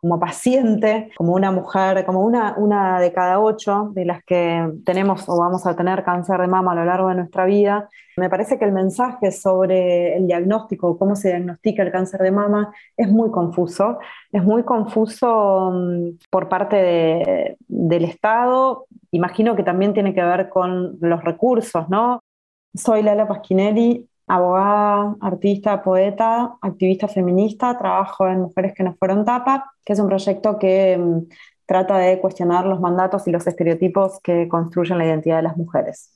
como 0.00 0.20
paciente, 0.20 1.10
como 1.16 1.34
una 1.34 1.50
mujer, 1.50 2.04
como 2.04 2.20
una, 2.20 2.54
una 2.56 3.00
de 3.00 3.12
cada 3.12 3.40
ocho 3.40 3.90
de 3.94 4.04
las 4.04 4.22
que 4.24 4.70
tenemos 4.84 5.28
o 5.28 5.38
vamos 5.38 5.66
a 5.66 5.74
tener 5.74 6.04
cáncer 6.04 6.40
de 6.40 6.46
mama 6.46 6.72
a 6.72 6.76
lo 6.76 6.84
largo 6.84 7.08
de 7.08 7.16
nuestra 7.16 7.44
vida, 7.44 7.88
me 8.18 8.30
parece 8.30 8.58
que 8.58 8.64
el 8.64 8.72
mensaje 8.72 9.30
sobre 9.30 10.16
el 10.16 10.26
diagnóstico, 10.26 10.98
cómo 10.98 11.16
se 11.16 11.28
diagnostica 11.28 11.82
el 11.82 11.92
cáncer 11.92 12.20
de 12.22 12.30
mama, 12.30 12.72
es 12.96 13.10
muy 13.10 13.30
confuso. 13.30 13.98
Es 14.32 14.42
muy 14.42 14.62
confuso 14.62 15.70
mm, 15.72 16.18
por 16.30 16.48
parte 16.48 17.58
del 17.68 18.04
Estado. 18.04 18.86
Imagino 19.10 19.54
que 19.54 19.62
también 19.62 19.92
tiene 19.92 20.14
que 20.14 20.22
ver 20.22 20.48
con 20.48 20.96
los 21.00 21.22
recursos, 21.24 21.90
¿no? 21.90 22.20
Soy 22.74 23.02
Lala 23.02 23.28
Pasquinelli, 23.28 24.08
abogada, 24.26 25.16
artista, 25.20 25.82
poeta, 25.82 26.56
activista 26.60 27.08
feminista, 27.08 27.78
trabajo 27.78 28.26
en 28.28 28.42
Mujeres 28.42 28.74
que 28.74 28.82
no 28.82 28.94
fueron 28.98 29.24
tapa, 29.24 29.72
que 29.84 29.92
es 29.92 29.98
un 29.98 30.08
proyecto 30.08 30.58
que 30.58 30.98
mm, 30.98 31.28
trata 31.66 31.98
de 31.98 32.20
cuestionar 32.20 32.66
los 32.66 32.80
mandatos 32.80 33.26
y 33.28 33.30
los 33.30 33.46
estereotipos 33.46 34.20
que 34.22 34.48
construyen 34.48 34.98
la 34.98 35.06
identidad 35.06 35.36
de 35.36 35.42
las 35.42 35.56
mujeres. 35.56 36.12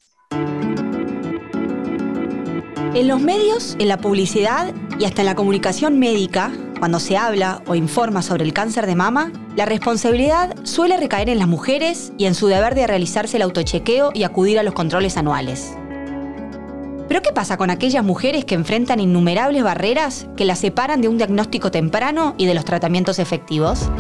En 2.92 3.06
los 3.06 3.20
medios, 3.20 3.76
en 3.78 3.86
la 3.86 3.98
publicidad 3.98 4.74
y 4.98 5.04
hasta 5.04 5.22
en 5.22 5.26
la 5.26 5.36
comunicación 5.36 6.00
médica, 6.00 6.50
cuando 6.80 6.98
se 6.98 7.16
habla 7.16 7.62
o 7.68 7.76
informa 7.76 8.20
sobre 8.20 8.42
el 8.42 8.52
cáncer 8.52 8.86
de 8.86 8.96
mama, 8.96 9.30
la 9.54 9.64
responsabilidad 9.64 10.56
suele 10.64 10.96
recaer 10.96 11.28
en 11.28 11.38
las 11.38 11.46
mujeres 11.46 12.12
y 12.18 12.26
en 12.26 12.34
su 12.34 12.48
deber 12.48 12.74
de 12.74 12.88
realizarse 12.88 13.36
el 13.36 13.42
autochequeo 13.42 14.10
y 14.12 14.24
acudir 14.24 14.58
a 14.58 14.64
los 14.64 14.74
controles 14.74 15.16
anuales. 15.16 15.76
Pero 17.10 17.22
¿qué 17.22 17.32
pasa 17.32 17.56
con 17.56 17.70
aquellas 17.70 18.04
mujeres 18.04 18.44
que 18.44 18.54
enfrentan 18.54 19.00
innumerables 19.00 19.64
barreras 19.64 20.28
que 20.36 20.44
las 20.44 20.60
separan 20.60 21.00
de 21.00 21.08
un 21.08 21.16
diagnóstico 21.16 21.72
temprano 21.72 22.36
y 22.38 22.46
de 22.46 22.54
los 22.54 22.64
tratamientos 22.64 23.18
efectivos? 23.18 23.90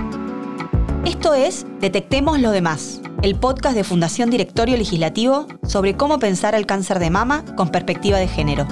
Esto 1.04 1.34
es 1.34 1.66
Detectemos 1.80 2.38
lo 2.38 2.52
demás, 2.52 3.02
el 3.22 3.34
podcast 3.34 3.74
de 3.74 3.82
Fundación 3.82 4.30
Directorio 4.30 4.76
Legislativo 4.76 5.48
sobre 5.66 5.96
cómo 5.96 6.20
pensar 6.20 6.54
el 6.54 6.66
cáncer 6.66 7.00
de 7.00 7.10
mama 7.10 7.44
con 7.56 7.70
perspectiva 7.70 8.16
de 8.18 8.28
género. 8.28 8.68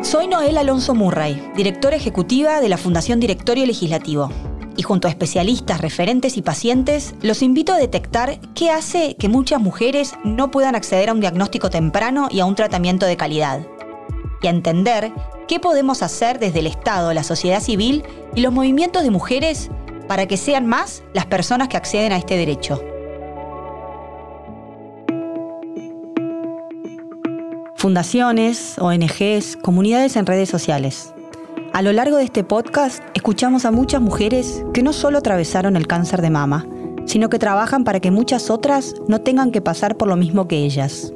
Soy 0.00 0.26
Noel 0.26 0.56
Alonso 0.56 0.94
Murray, 0.94 1.52
directora 1.54 1.96
ejecutiva 1.96 2.62
de 2.62 2.70
la 2.70 2.78
Fundación 2.78 3.20
Directorio 3.20 3.66
Legislativo 3.66 4.30
y 4.76 4.82
junto 4.82 5.08
a 5.08 5.10
especialistas, 5.10 5.80
referentes 5.80 6.36
y 6.36 6.42
pacientes, 6.42 7.14
los 7.22 7.42
invito 7.42 7.72
a 7.72 7.78
detectar 7.78 8.40
qué 8.54 8.70
hace 8.70 9.16
que 9.16 9.28
muchas 9.28 9.60
mujeres 9.60 10.14
no 10.24 10.50
puedan 10.50 10.74
acceder 10.74 11.08
a 11.08 11.12
un 11.12 11.20
diagnóstico 11.20 11.70
temprano 11.70 12.28
y 12.30 12.40
a 12.40 12.44
un 12.44 12.54
tratamiento 12.54 13.06
de 13.06 13.16
calidad. 13.16 13.66
Y 14.42 14.46
a 14.46 14.50
entender 14.50 15.12
qué 15.48 15.60
podemos 15.60 16.02
hacer 16.02 16.38
desde 16.38 16.58
el 16.58 16.66
Estado, 16.66 17.14
la 17.14 17.22
sociedad 17.22 17.60
civil 17.60 18.04
y 18.34 18.40
los 18.40 18.52
movimientos 18.52 19.02
de 19.02 19.10
mujeres 19.10 19.70
para 20.08 20.26
que 20.26 20.36
sean 20.36 20.66
más 20.66 21.02
las 21.14 21.26
personas 21.26 21.68
que 21.68 21.76
acceden 21.76 22.12
a 22.12 22.16
este 22.16 22.36
derecho. 22.36 22.82
Fundaciones, 27.76 28.78
ONGs, 28.78 29.56
comunidades 29.58 30.16
en 30.16 30.26
redes 30.26 30.48
sociales. 30.48 31.13
A 31.74 31.82
lo 31.82 31.92
largo 31.92 32.18
de 32.18 32.22
este 32.22 32.44
podcast 32.44 33.02
escuchamos 33.14 33.64
a 33.64 33.72
muchas 33.72 34.00
mujeres 34.00 34.64
que 34.72 34.84
no 34.84 34.92
solo 34.92 35.18
atravesaron 35.18 35.74
el 35.74 35.88
cáncer 35.88 36.22
de 36.22 36.30
mama, 36.30 36.64
sino 37.04 37.28
que 37.28 37.40
trabajan 37.40 37.82
para 37.82 37.98
que 37.98 38.12
muchas 38.12 38.48
otras 38.48 38.94
no 39.08 39.22
tengan 39.22 39.50
que 39.50 39.60
pasar 39.60 39.96
por 39.96 40.06
lo 40.06 40.14
mismo 40.14 40.46
que 40.46 40.58
ellas. 40.58 41.12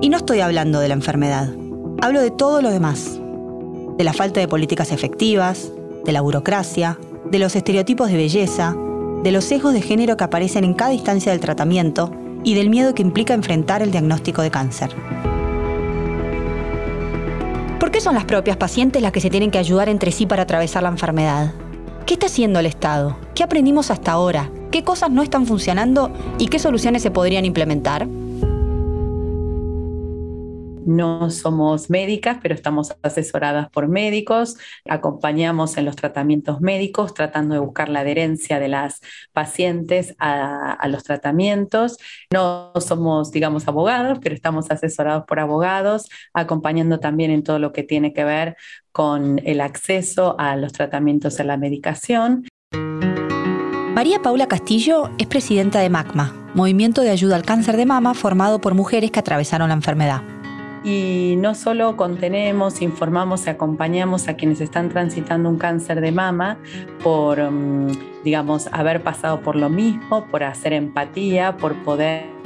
Y 0.00 0.08
no 0.08 0.18
estoy 0.18 0.38
hablando 0.38 0.78
de 0.78 0.86
la 0.86 0.94
enfermedad, 0.94 1.52
hablo 2.00 2.20
de 2.20 2.30
todo 2.30 2.62
lo 2.62 2.70
demás, 2.70 3.18
de 3.98 4.04
la 4.04 4.12
falta 4.12 4.38
de 4.38 4.46
políticas 4.46 4.92
efectivas, 4.92 5.72
de 6.04 6.12
la 6.12 6.20
burocracia, 6.20 6.96
de 7.28 7.40
los 7.40 7.56
estereotipos 7.56 8.12
de 8.12 8.18
belleza, 8.18 8.76
de 9.24 9.32
los 9.32 9.46
sesgos 9.46 9.72
de 9.72 9.82
género 9.82 10.16
que 10.16 10.22
aparecen 10.22 10.62
en 10.62 10.74
cada 10.74 10.94
instancia 10.94 11.32
del 11.32 11.40
tratamiento 11.40 12.12
y 12.44 12.54
del 12.54 12.70
miedo 12.70 12.94
que 12.94 13.02
implica 13.02 13.34
enfrentar 13.34 13.82
el 13.82 13.90
diagnóstico 13.90 14.42
de 14.42 14.52
cáncer. 14.52 14.94
¿Por 17.88 17.94
qué 17.94 18.02
son 18.02 18.16
las 18.16 18.26
propias 18.26 18.58
pacientes 18.58 19.00
las 19.00 19.12
que 19.12 19.20
se 19.22 19.30
tienen 19.30 19.50
que 19.50 19.56
ayudar 19.56 19.88
entre 19.88 20.12
sí 20.12 20.26
para 20.26 20.42
atravesar 20.42 20.82
la 20.82 20.90
enfermedad? 20.90 21.54
¿Qué 22.04 22.12
está 22.12 22.26
haciendo 22.26 22.58
el 22.58 22.66
Estado? 22.66 23.16
¿Qué 23.34 23.42
aprendimos 23.42 23.90
hasta 23.90 24.12
ahora? 24.12 24.50
¿Qué 24.70 24.84
cosas 24.84 25.10
no 25.10 25.22
están 25.22 25.46
funcionando 25.46 26.12
y 26.36 26.48
qué 26.48 26.58
soluciones 26.58 27.00
se 27.00 27.10
podrían 27.10 27.46
implementar? 27.46 28.06
No 30.88 31.30
somos 31.30 31.90
médicas, 31.90 32.38
pero 32.42 32.54
estamos 32.54 32.96
asesoradas 33.02 33.68
por 33.68 33.88
médicos, 33.88 34.56
acompañamos 34.88 35.76
en 35.76 35.84
los 35.84 35.96
tratamientos 35.96 36.62
médicos 36.62 37.12
tratando 37.12 37.54
de 37.54 37.60
buscar 37.60 37.90
la 37.90 38.00
adherencia 38.00 38.58
de 38.58 38.68
las 38.68 39.00
pacientes 39.32 40.16
a, 40.18 40.78
los 40.88 41.04
tratamientos. 41.04 41.98
No 42.32 42.72
somos, 42.80 43.30
digamos, 43.30 43.68
abogados, 43.68 44.18
pero 44.22 44.34
estamos 44.34 44.70
asesorados 44.70 45.24
por 45.26 45.40
abogados, 45.40 46.08
acompañando 46.32 46.98
también 47.00 47.30
en 47.30 47.42
todo 47.42 47.58
lo 47.58 47.72
que 47.72 47.82
tiene 47.82 48.14
que 48.14 48.24
ver 48.24 48.56
con 48.90 49.40
el 49.44 49.60
acceso 49.60 50.36
a 50.38 50.56
los 50.56 50.72
tratamientos 50.72 51.38
en 51.38 51.48
la 51.48 51.58
medicación. 51.58 52.48
María 53.94 54.22
Paula 54.22 54.46
Castillo 54.46 55.10
es 55.18 55.26
presidenta 55.26 55.80
de 55.80 55.90
MACMA, 55.90 56.50
Movimiento 56.54 57.02
de 57.02 57.10
Ayuda 57.10 57.36
al 57.36 57.42
Cáncer 57.42 57.76
de 57.76 57.84
Mama 57.84 58.14
formado 58.14 58.58
por 58.58 58.74
mujeres 58.74 59.10
que 59.10 59.18
atravesaron 59.20 59.68
la 59.68 59.74
enfermedad 59.74 60.37
y 60.84 61.34
no 61.38 61.54
solo 61.54 61.96
contenemos, 61.96 62.82
informamos 62.82 63.46
y 63.46 63.50
acompañamos 63.50 64.28
a 64.28 64.34
quienes 64.34 64.60
están 64.60 64.88
transitando 64.88 65.48
un 65.48 65.58
cáncer 65.58 66.00
de 66.00 66.12
mama 66.12 66.58
por, 67.02 67.40
mm, 67.40 68.22
digamos, 68.24 68.68
haber 68.72 69.02
pasado 69.02 69.40
por 69.40 69.56
lo 69.56 69.68
mismo, 69.68 70.26
por 70.26 70.44
hacer 70.44 70.72
empatía, 70.72 71.56
por 71.56 71.74
poder 71.84 72.37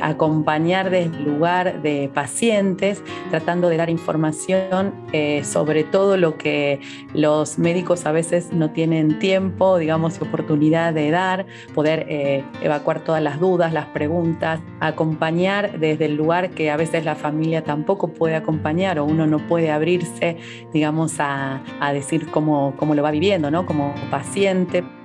acompañar 0.00 0.90
desde 0.90 1.16
el 1.16 1.24
lugar 1.24 1.82
de 1.82 2.10
pacientes, 2.12 3.02
tratando 3.30 3.68
de 3.68 3.76
dar 3.76 3.90
información 3.90 4.92
eh, 5.12 5.44
sobre 5.44 5.84
todo 5.84 6.16
lo 6.16 6.36
que 6.36 6.80
los 7.14 7.58
médicos 7.58 8.06
a 8.06 8.12
veces 8.12 8.52
no 8.52 8.70
tienen 8.70 9.18
tiempo, 9.18 9.78
digamos, 9.78 10.18
y 10.18 10.24
oportunidad 10.24 10.94
de 10.94 11.10
dar, 11.10 11.46
poder 11.74 12.06
eh, 12.08 12.44
evacuar 12.62 13.00
todas 13.00 13.22
las 13.22 13.40
dudas, 13.40 13.72
las 13.72 13.86
preguntas, 13.86 14.60
acompañar 14.80 15.78
desde 15.78 16.06
el 16.06 16.16
lugar 16.16 16.50
que 16.50 16.70
a 16.70 16.76
veces 16.76 17.04
la 17.04 17.14
familia 17.14 17.64
tampoco 17.64 18.08
puede 18.08 18.36
acompañar 18.36 18.98
o 18.98 19.04
uno 19.04 19.26
no 19.26 19.38
puede 19.46 19.70
abrirse, 19.70 20.36
digamos, 20.72 21.16
a, 21.18 21.62
decir 21.92 22.30
cómo, 22.30 22.74
cómo 22.76 22.94
lo 22.94 23.02
va 23.02 23.10
viviendo, 23.10 23.50
¿no? 23.50 23.66
Como 23.66 23.94
paciente. 24.10 25.01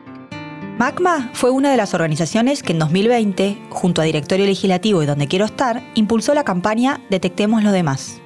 MACMA 0.78 1.32
fue 1.34 1.50
una 1.50 1.72
de 1.72 1.78
las 1.78 1.96
organizaciones 1.96 2.62
que 2.62 2.72
en 2.72 2.78
2020, 2.78 3.58
junto 3.72 4.00
a 4.00 4.06
Directorio 4.06 4.46
Legislativo 4.46 5.02
y 5.02 5.08
Donde 5.08 5.28
Quiero 5.28 5.46
Estar, 5.46 5.82
impulsó 5.96 6.36
la 6.36 6.44
campaña 6.44 7.02
Detectemos 7.10 7.64
lo 7.64 7.72
demás 7.72 8.22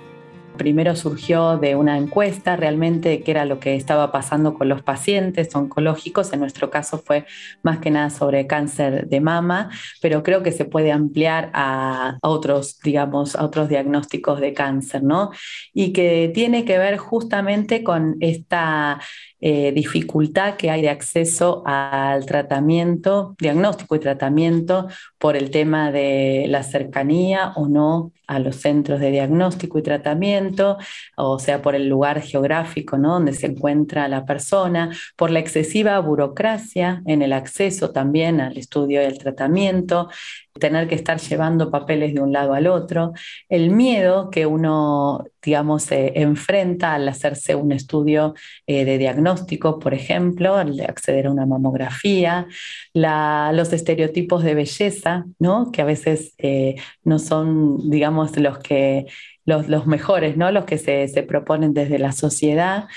primero 0.61 0.95
surgió 0.95 1.57
de 1.57 1.75
una 1.75 1.97
encuesta 1.97 2.55
realmente 2.55 3.23
que 3.23 3.31
era 3.31 3.45
lo 3.45 3.59
que 3.59 3.75
estaba 3.75 4.11
pasando 4.11 4.53
con 4.53 4.69
los 4.69 4.83
pacientes 4.83 5.55
oncológicos. 5.55 6.31
En 6.33 6.39
nuestro 6.39 6.69
caso 6.69 6.99
fue 6.99 7.25
más 7.63 7.79
que 7.79 7.89
nada 7.89 8.11
sobre 8.11 8.45
cáncer 8.45 9.07
de 9.07 9.21
mama, 9.21 9.71
pero 10.03 10.21
creo 10.21 10.43
que 10.43 10.51
se 10.51 10.65
puede 10.65 10.91
ampliar 10.91 11.49
a 11.55 12.19
otros, 12.21 12.79
digamos, 12.83 13.35
a 13.35 13.43
otros 13.43 13.69
diagnósticos 13.69 14.39
de 14.39 14.53
cáncer, 14.53 15.01
¿no? 15.01 15.31
Y 15.73 15.93
que 15.93 16.29
tiene 16.31 16.63
que 16.63 16.77
ver 16.77 16.97
justamente 16.97 17.83
con 17.83 18.17
esta 18.19 18.99
eh, 19.43 19.71
dificultad 19.71 20.55
que 20.55 20.69
hay 20.69 20.83
de 20.83 20.89
acceso 20.89 21.63
al 21.65 22.27
tratamiento, 22.27 23.35
diagnóstico 23.39 23.95
y 23.95 23.99
tratamiento 23.99 24.87
por 25.17 25.35
el 25.35 25.49
tema 25.49 25.91
de 25.91 26.45
la 26.47 26.61
cercanía 26.61 27.53
o 27.55 27.67
no 27.67 28.11
a 28.27 28.39
los 28.39 28.57
centros 28.57 28.99
de 28.99 29.11
diagnóstico 29.11 29.79
y 29.79 29.81
tratamiento, 29.81 30.77
o 31.17 31.39
sea, 31.39 31.61
por 31.61 31.75
el 31.75 31.89
lugar 31.89 32.21
geográfico 32.21 32.97
¿no? 32.97 33.13
donde 33.13 33.33
se 33.33 33.47
encuentra 33.47 34.07
la 34.07 34.25
persona, 34.25 34.95
por 35.17 35.31
la 35.31 35.39
excesiva 35.39 35.99
burocracia 35.99 37.01
en 37.07 37.23
el 37.23 37.33
acceso 37.33 37.91
también 37.91 38.39
al 38.39 38.57
estudio 38.57 39.01
y 39.01 39.05
al 39.05 39.17
tratamiento, 39.17 40.09
tener 40.59 40.87
que 40.87 40.95
estar 40.95 41.19
llevando 41.19 41.71
papeles 41.71 42.13
de 42.13 42.21
un 42.21 42.31
lado 42.31 42.53
al 42.53 42.67
otro, 42.67 43.13
el 43.49 43.71
miedo 43.71 44.29
que 44.29 44.45
uno, 44.45 45.25
digamos, 45.41 45.87
enfrenta 45.91 46.93
al 46.93 47.07
hacerse 47.07 47.55
un 47.55 47.71
estudio 47.71 48.33
eh, 48.67 48.85
de 48.85 48.97
diagnóstico, 48.97 49.79
por 49.79 49.93
ejemplo, 49.93 50.55
al 50.55 50.75
de 50.75 50.85
acceder 50.85 51.27
a 51.27 51.31
una 51.31 51.45
mamografía, 51.45 52.47
los 52.93 53.73
estereotipos 53.73 54.43
de 54.43 54.55
belleza, 54.55 55.25
¿no? 55.39 55.71
que 55.71 55.81
a 55.81 55.85
veces 55.85 56.33
eh, 56.37 56.75
no 57.03 57.19
son, 57.19 57.89
digamos, 57.89 58.37
los 58.37 58.59
que 58.59 59.05
los, 59.45 59.87
mejores, 59.87 60.37
¿no? 60.37 60.51
los 60.51 60.65
que 60.65 60.77
se, 60.77 61.07
proponen 61.23 61.73
desde 61.73 61.99
la 61.99 62.11
sociedad. 62.11 62.87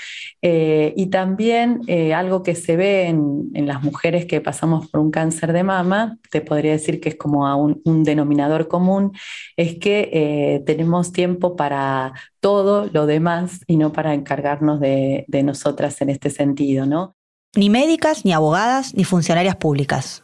Eh, 0.41 0.93
y 0.95 1.07
también 1.07 1.81
eh, 1.87 2.13
algo 2.13 2.43
que 2.43 2.55
se 2.55 2.75
ve 2.75 3.07
en, 3.07 3.65
las 3.65 3.83
mujeres 3.83 4.25
que 4.25 4.41
pasamos 4.41 4.87
por 4.89 4.99
un 5.01 5.11
cáncer 5.11 5.53
de 5.53 5.63
mama, 5.63 6.17
te 6.29 6.41
podría 6.41 6.73
decir 6.73 7.01
que 7.01 7.09
es 7.09 7.15
como 7.15 7.55
un, 7.57 8.03
denominador 8.03 8.67
común, 8.67 9.11
es 9.57 9.75
que 9.79 10.09
eh, 10.13 10.63
tenemos 10.65 11.11
tiempo 11.11 11.55
para 11.55 12.13
todo 12.39 12.89
lo 12.91 13.05
demás 13.05 13.61
y 13.67 13.77
no 13.77 13.91
para 13.91 14.13
encargarnos 14.13 14.79
de, 14.79 15.25
de 15.27 15.43
nosotras 15.43 16.01
en 16.01 16.09
este 16.09 16.29
sentido. 16.29 16.85
¿no? 16.85 17.15
ni 17.55 17.69
médicas, 17.69 18.25
ni 18.25 18.33
abogadas, 18.33 18.93
ni 18.93 19.03
funcionarias 19.03 19.55
públicas. 19.55 20.23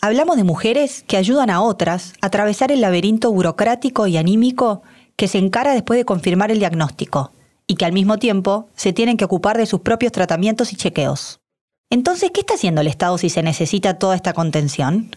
Hablamos 0.00 0.36
de 0.36 0.44
mujeres 0.44 1.04
que 1.06 1.18
ayudan 1.18 1.50
a 1.50 1.60
otras 1.60 2.14
a 2.22 2.28
atravesar 2.28 2.72
el 2.72 2.80
laberinto 2.80 3.30
burocrático 3.32 4.06
y 4.06 4.16
anímico 4.16 4.82
que 5.20 5.28
se 5.28 5.36
encara 5.36 5.74
después 5.74 5.98
de 5.98 6.06
confirmar 6.06 6.50
el 6.50 6.60
diagnóstico 6.60 7.32
y 7.66 7.74
que 7.74 7.84
al 7.84 7.92
mismo 7.92 8.16
tiempo 8.16 8.70
se 8.74 8.94
tienen 8.94 9.18
que 9.18 9.26
ocupar 9.26 9.58
de 9.58 9.66
sus 9.66 9.80
propios 9.80 10.12
tratamientos 10.12 10.72
y 10.72 10.76
chequeos. 10.76 11.40
Entonces, 11.90 12.30
¿qué 12.30 12.40
está 12.40 12.54
haciendo 12.54 12.80
el 12.80 12.86
Estado 12.86 13.18
si 13.18 13.28
se 13.28 13.42
necesita 13.42 13.98
toda 13.98 14.16
esta 14.16 14.32
contención? 14.32 15.10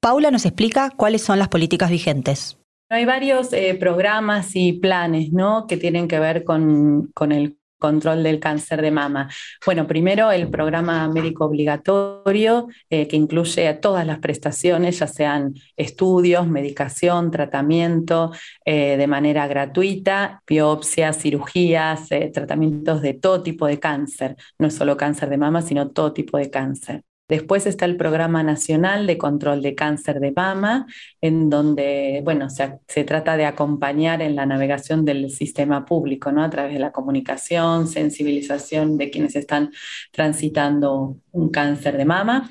Paula 0.00 0.30
nos 0.30 0.46
explica 0.46 0.88
cuáles 0.96 1.20
son 1.20 1.38
las 1.38 1.48
políticas 1.48 1.90
vigentes. 1.90 2.56
Hay 2.88 3.04
varios 3.04 3.52
eh, 3.52 3.76
programas 3.78 4.52
y 4.54 4.72
planes 4.72 5.30
¿no? 5.30 5.66
que 5.66 5.76
tienen 5.76 6.08
que 6.08 6.18
ver 6.18 6.44
con, 6.44 7.10
con 7.12 7.30
el 7.30 7.58
control 7.80 8.22
del 8.22 8.38
cáncer 8.38 8.80
de 8.82 8.92
mama? 8.92 9.28
Bueno, 9.66 9.88
primero 9.88 10.30
el 10.30 10.48
programa 10.48 11.08
médico 11.08 11.46
obligatorio 11.46 12.68
eh, 12.88 13.08
que 13.08 13.16
incluye 13.16 13.74
todas 13.74 14.06
las 14.06 14.20
prestaciones, 14.20 15.00
ya 15.00 15.08
sean 15.08 15.54
estudios, 15.76 16.46
medicación, 16.46 17.32
tratamiento 17.32 18.30
eh, 18.64 18.96
de 18.96 19.06
manera 19.08 19.48
gratuita, 19.48 20.42
biopsias, 20.46 21.18
cirugías, 21.18 22.12
eh, 22.12 22.30
tratamientos 22.32 23.02
de 23.02 23.14
todo 23.14 23.42
tipo 23.42 23.66
de 23.66 23.80
cáncer, 23.80 24.36
no 24.58 24.70
solo 24.70 24.96
cáncer 24.96 25.28
de 25.28 25.38
mama, 25.38 25.62
sino 25.62 25.90
todo 25.90 26.12
tipo 26.12 26.38
de 26.38 26.50
cáncer. 26.50 27.02
Después 27.30 27.64
está 27.66 27.84
el 27.84 27.96
Programa 27.96 28.42
Nacional 28.42 29.06
de 29.06 29.16
Control 29.16 29.62
de 29.62 29.76
Cáncer 29.76 30.18
de 30.18 30.32
Mama, 30.32 30.86
en 31.20 31.48
donde, 31.48 32.22
bueno, 32.24 32.50
se, 32.50 32.80
se, 32.88 33.04
trata 33.04 33.36
de 33.36 33.46
acompañar 33.46 34.20
en 34.20 34.34
la 34.34 34.46
navegación 34.46 35.04
del 35.04 35.30
sistema 35.30 35.84
público, 35.84 36.32
¿no? 36.32 36.42
A 36.42 36.50
través 36.50 36.74
de 36.74 36.80
la 36.80 36.90
comunicación, 36.90 37.86
sensibilización 37.86 38.98
de 38.98 39.10
quienes 39.10 39.36
están 39.36 39.70
transitando 40.10 41.18
un 41.30 41.50
cáncer 41.50 41.96
de 41.96 42.04
mama. 42.04 42.50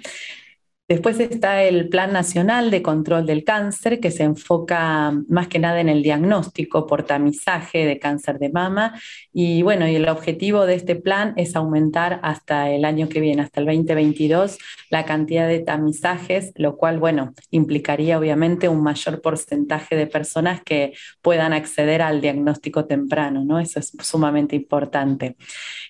Después 0.89 1.19
está 1.19 1.61
el 1.61 1.87
Plan 1.87 2.11
Nacional 2.11 2.71
de 2.71 2.81
Control 2.81 3.23
del 3.27 3.43
Cáncer, 3.43 3.99
que 3.99 4.09
se 4.09 4.23
enfoca 4.23 5.13
más 5.27 5.47
que 5.47 5.59
nada 5.59 5.79
en 5.79 5.87
el 5.87 6.01
diagnóstico 6.01 6.87
por 6.87 7.03
tamizaje 7.03 7.85
de 7.85 7.99
cáncer 7.99 8.39
de 8.39 8.49
mama. 8.49 8.99
Y 9.31 9.61
bueno, 9.61 9.87
y 9.87 9.97
el 9.97 10.09
objetivo 10.09 10.65
de 10.65 10.73
este 10.73 10.95
plan 10.95 11.35
es 11.37 11.55
aumentar 11.55 12.19
hasta 12.23 12.71
el 12.71 12.85
año 12.85 13.07
que 13.07 13.19
viene, 13.19 13.43
hasta 13.43 13.59
el 13.59 13.67
2022, 13.67 14.57
la 14.89 15.05
cantidad 15.05 15.47
de 15.47 15.59
tamizajes, 15.59 16.53
lo 16.55 16.75
cual, 16.75 16.97
bueno, 16.97 17.35
implicaría 17.51 18.17
obviamente 18.17 18.67
un 18.67 18.81
mayor 18.81 19.21
porcentaje 19.21 19.95
de 19.95 20.07
personas 20.07 20.63
que 20.63 20.93
puedan 21.21 21.53
acceder 21.53 22.01
al 22.01 22.19
diagnóstico 22.19 22.85
temprano, 22.85 23.45
¿no? 23.45 23.59
Eso 23.59 23.77
es 23.77 23.93
sumamente 24.01 24.55
importante. 24.55 25.35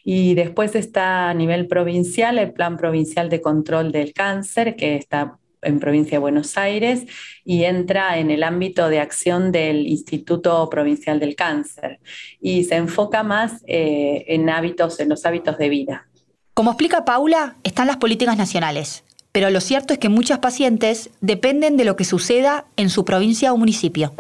Y 0.04 0.34
después 0.34 0.76
está 0.76 1.30
a 1.30 1.34
nivel 1.34 1.68
provincial 1.68 2.38
el 2.38 2.52
Plan 2.52 2.76
Provincial 2.76 3.30
de 3.30 3.40
Control 3.40 3.94
del 3.94 4.12
Cáncer, 4.12 4.76
que 4.76 4.89
está 4.96 5.40
en 5.62 5.80
provincia 5.80 6.12
de 6.14 6.20
Buenos 6.20 6.58
Aires 6.58 7.06
y 7.44 7.64
entra 7.64 8.18
en 8.18 8.32
el 8.32 8.44
ámbito 8.44 8.90
de 8.90 9.00
acción 9.00 9.52
del 9.52 9.88
Instituto 9.88 10.70
Provincial 10.70 11.20
del 11.20 11.36
Cáncer 11.36 12.00
y 12.40 12.64
se 12.64 12.76
enfoca 12.76 13.24
más 13.24 13.64
eh, 13.68 14.26
en 14.28 14.50
hábitos, 14.50 15.00
en 15.00 15.10
los 15.10 15.26
hábitos 15.26 15.58
de 15.58 15.70
vida. 15.70 16.08
Como 16.54 16.72
explica 16.72 17.06
Paula, 17.06 17.56
están 17.64 17.88
las 17.88 17.98
políticas 17.98 18.38
nacionales, 18.38 19.04
pero 19.32 19.50
lo 19.50 19.62
cierto 19.62 19.94
es 19.94 20.00
que 20.00 20.10
muchas 20.10 20.40
pacientes 20.40 21.10
dependen 21.22 21.78
de 21.78 21.86
lo 21.86 21.96
que 21.96 22.04
suceda 22.04 22.66
en 22.76 22.90
su 22.90 23.06
provincia 23.06 23.54
o 23.54 23.58
municipio. 23.58 24.14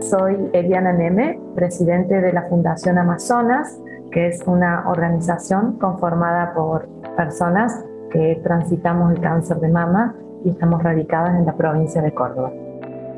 Soy 0.00 0.36
Eliana 0.52 0.92
Neme, 0.92 1.38
presidente 1.54 2.20
de 2.20 2.32
la 2.32 2.42
Fundación 2.48 2.98
Amazonas, 2.98 3.78
que 4.10 4.26
es 4.26 4.42
una 4.46 4.88
organización 4.88 5.78
conformada 5.78 6.52
por 6.54 6.88
personas 7.16 7.72
que 8.12 8.40
transitamos 8.42 9.12
el 9.12 9.20
cáncer 9.20 9.58
de 9.58 9.68
mama 9.68 10.14
y 10.44 10.50
estamos 10.50 10.82
radicadas 10.82 11.38
en 11.38 11.46
la 11.46 11.56
provincia 11.56 12.02
de 12.02 12.12
Córdoba. 12.12 12.52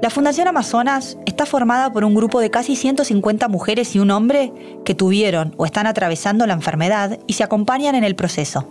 La 0.03 0.11
Fundación 0.11 0.49
Amazonas 0.49 1.19
está 1.25 1.47
formada 1.47 1.91
por 1.91 2.05
un 2.05 2.15
grupo 2.15 2.41
de 2.41 2.51
casi 2.51 2.77
150 2.77 3.49
mujeres 3.49 3.97
y 3.97 4.01
un 4.01 4.11
hombre 4.11 4.53
que 4.85 4.95
tuvieron 4.95 5.55
o 5.57 5.65
están 5.65 5.87
atravesando 5.87 6.47
la 6.47 6.53
enfermedad 6.53 7.19
y 7.27 7.33
se 7.33 7.45
acompañan 7.45 7.95
en 7.95 8.05
el 8.05 8.15
proceso. 8.15 8.67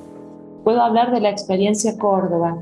Puedo 0.63 0.81
hablar 0.81 1.11
de 1.11 1.21
la 1.21 1.29
experiencia 1.29 1.97
Córdoba. 1.97 2.57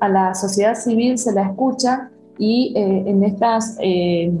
A 0.00 0.08
la 0.08 0.34
sociedad 0.34 0.74
civil 0.74 1.16
se 1.16 1.32
la 1.32 1.42
escucha 1.42 2.10
y 2.38 2.72
eh, 2.76 3.04
en 3.06 3.22
estas 3.22 3.76
eh, 3.80 4.32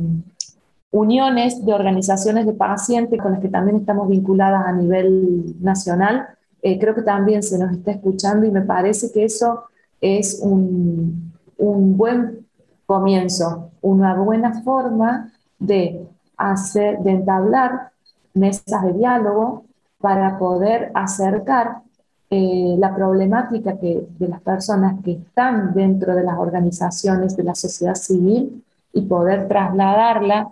uniones 0.90 1.64
de 1.64 1.72
organizaciones 1.72 2.46
de 2.46 2.52
pacientes 2.54 3.20
con 3.20 3.32
las 3.32 3.40
que 3.40 3.48
también 3.48 3.76
estamos 3.76 4.08
vinculadas 4.08 4.66
a 4.66 4.72
nivel 4.72 5.54
nacional, 5.60 6.26
eh, 6.62 6.78
creo 6.78 6.94
que 6.94 7.02
también 7.02 7.42
se 7.42 7.58
nos 7.58 7.72
está 7.72 7.90
escuchando 7.90 8.46
y 8.46 8.52
me 8.52 8.62
parece 8.62 9.10
que 9.10 9.24
eso 9.24 9.64
es 10.00 10.38
un, 10.40 11.32
un 11.58 11.96
buen 11.96 12.46
comienzo, 12.86 13.70
una 13.80 14.14
buena 14.14 14.62
forma 14.62 15.32
de 15.58 16.06
hacer, 16.36 17.00
de 17.00 17.10
entablar 17.10 17.90
mesas 18.34 18.82
de 18.84 18.92
diálogo 18.92 19.64
para 19.98 20.38
poder 20.38 20.92
acercar 20.94 21.82
eh, 22.30 22.76
la 22.78 22.94
problemática 22.94 23.78
que, 23.78 24.06
de 24.18 24.28
las 24.28 24.40
personas 24.40 25.02
que 25.04 25.12
están 25.12 25.74
dentro 25.74 26.14
de 26.14 26.22
las 26.22 26.38
organizaciones 26.38 27.36
de 27.36 27.42
la 27.42 27.56
sociedad 27.56 27.96
civil 27.96 28.64
y 28.92 29.02
poder 29.02 29.48
trasladarla 29.48 30.48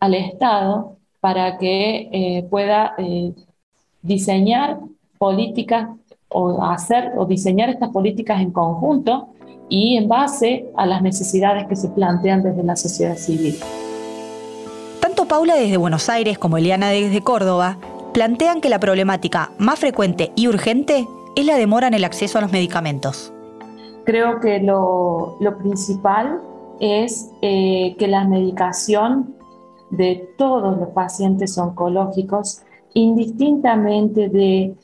al 0.00 0.14
Estado 0.14 0.96
para 1.20 1.56
que 1.56 2.08
eh, 2.12 2.46
pueda 2.48 2.94
diseñar 4.02 4.78
políticas 5.16 5.88
o 6.28 6.62
hacer 6.64 7.12
o 7.16 7.24
diseñar 7.24 7.68
estas 7.68 7.90
políticas 7.90 8.40
en 8.40 8.50
conjunto 8.50 9.28
y 9.68 9.96
en 9.96 10.08
base 10.08 10.66
a 10.76 10.86
las 10.86 11.02
necesidades 11.02 11.66
que 11.66 11.76
se 11.76 11.88
plantean 11.88 12.42
desde 12.42 12.62
la 12.62 12.76
sociedad 12.76 13.16
civil. 13.16 13.56
Tanto 15.00 15.26
Paula 15.26 15.54
desde 15.54 15.76
Buenos 15.76 16.08
Aires 16.08 16.38
como 16.38 16.58
Eliana 16.58 16.90
desde 16.90 17.20
Córdoba 17.20 17.78
plantean 18.12 18.60
que 18.60 18.68
la 18.68 18.78
problemática 18.78 19.50
más 19.58 19.78
frecuente 19.78 20.32
y 20.36 20.48
urgente 20.48 21.06
es 21.36 21.46
la 21.46 21.56
demora 21.56 21.88
en 21.88 21.94
el 21.94 22.04
acceso 22.04 22.38
a 22.38 22.40
los 22.40 22.52
medicamentos. 22.52 23.32
Creo 24.04 24.40
que 24.40 24.60
lo, 24.60 25.36
lo 25.40 25.58
principal 25.58 26.40
es 26.80 27.30
eh, 27.42 27.96
que 27.98 28.08
la 28.08 28.24
medicación 28.24 29.34
de 29.90 30.28
todos 30.38 30.78
los 30.78 30.88
pacientes 30.90 31.56
oncológicos, 31.58 32.62
indistintamente 32.94 34.28
de 34.28 34.74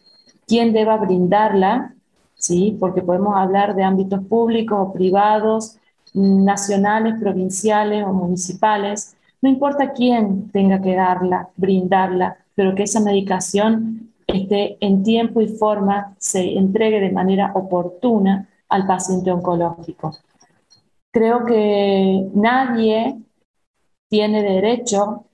quién 0.47 0.73
deba 0.73 0.97
brindarla, 0.97 1.95
¿sí? 2.35 2.77
porque 2.79 3.03
podemos 3.03 3.37
hablar 3.37 3.75
de 3.75 3.85
ámbitos 3.85 4.25
públicos 4.25 4.79
o 4.81 4.93
privados, 4.93 5.79
nacionales, 6.15 7.15
provinciales 7.21 8.05
o 8.05 8.13
municipales. 8.13 9.17
No 9.41 9.49
importa 9.49 9.93
quién 9.93 10.51
tenga 10.51 10.81
que 10.81 10.95
darla, 10.95 11.49
brindarla, 11.57 12.37
pero 12.55 12.75
que 12.75 12.83
esa 12.85 13.01
medicación 13.01 14.13
esté 14.27 14.77
en 14.81 15.03
tiempo 15.03 15.41
y 15.41 15.49
forma, 15.49 16.15
se 16.19 16.59
entregue 16.59 17.01
de 17.01 17.13
manera 17.13 17.53
oportuna 17.55 18.49
al 18.69 18.87
paciente 18.87 19.31
oncológico. 19.31 20.17
Creo 21.11 21.45
que 21.45 22.31
nadie 22.35 23.21
tiene 24.09 24.43
derecho 24.43 25.25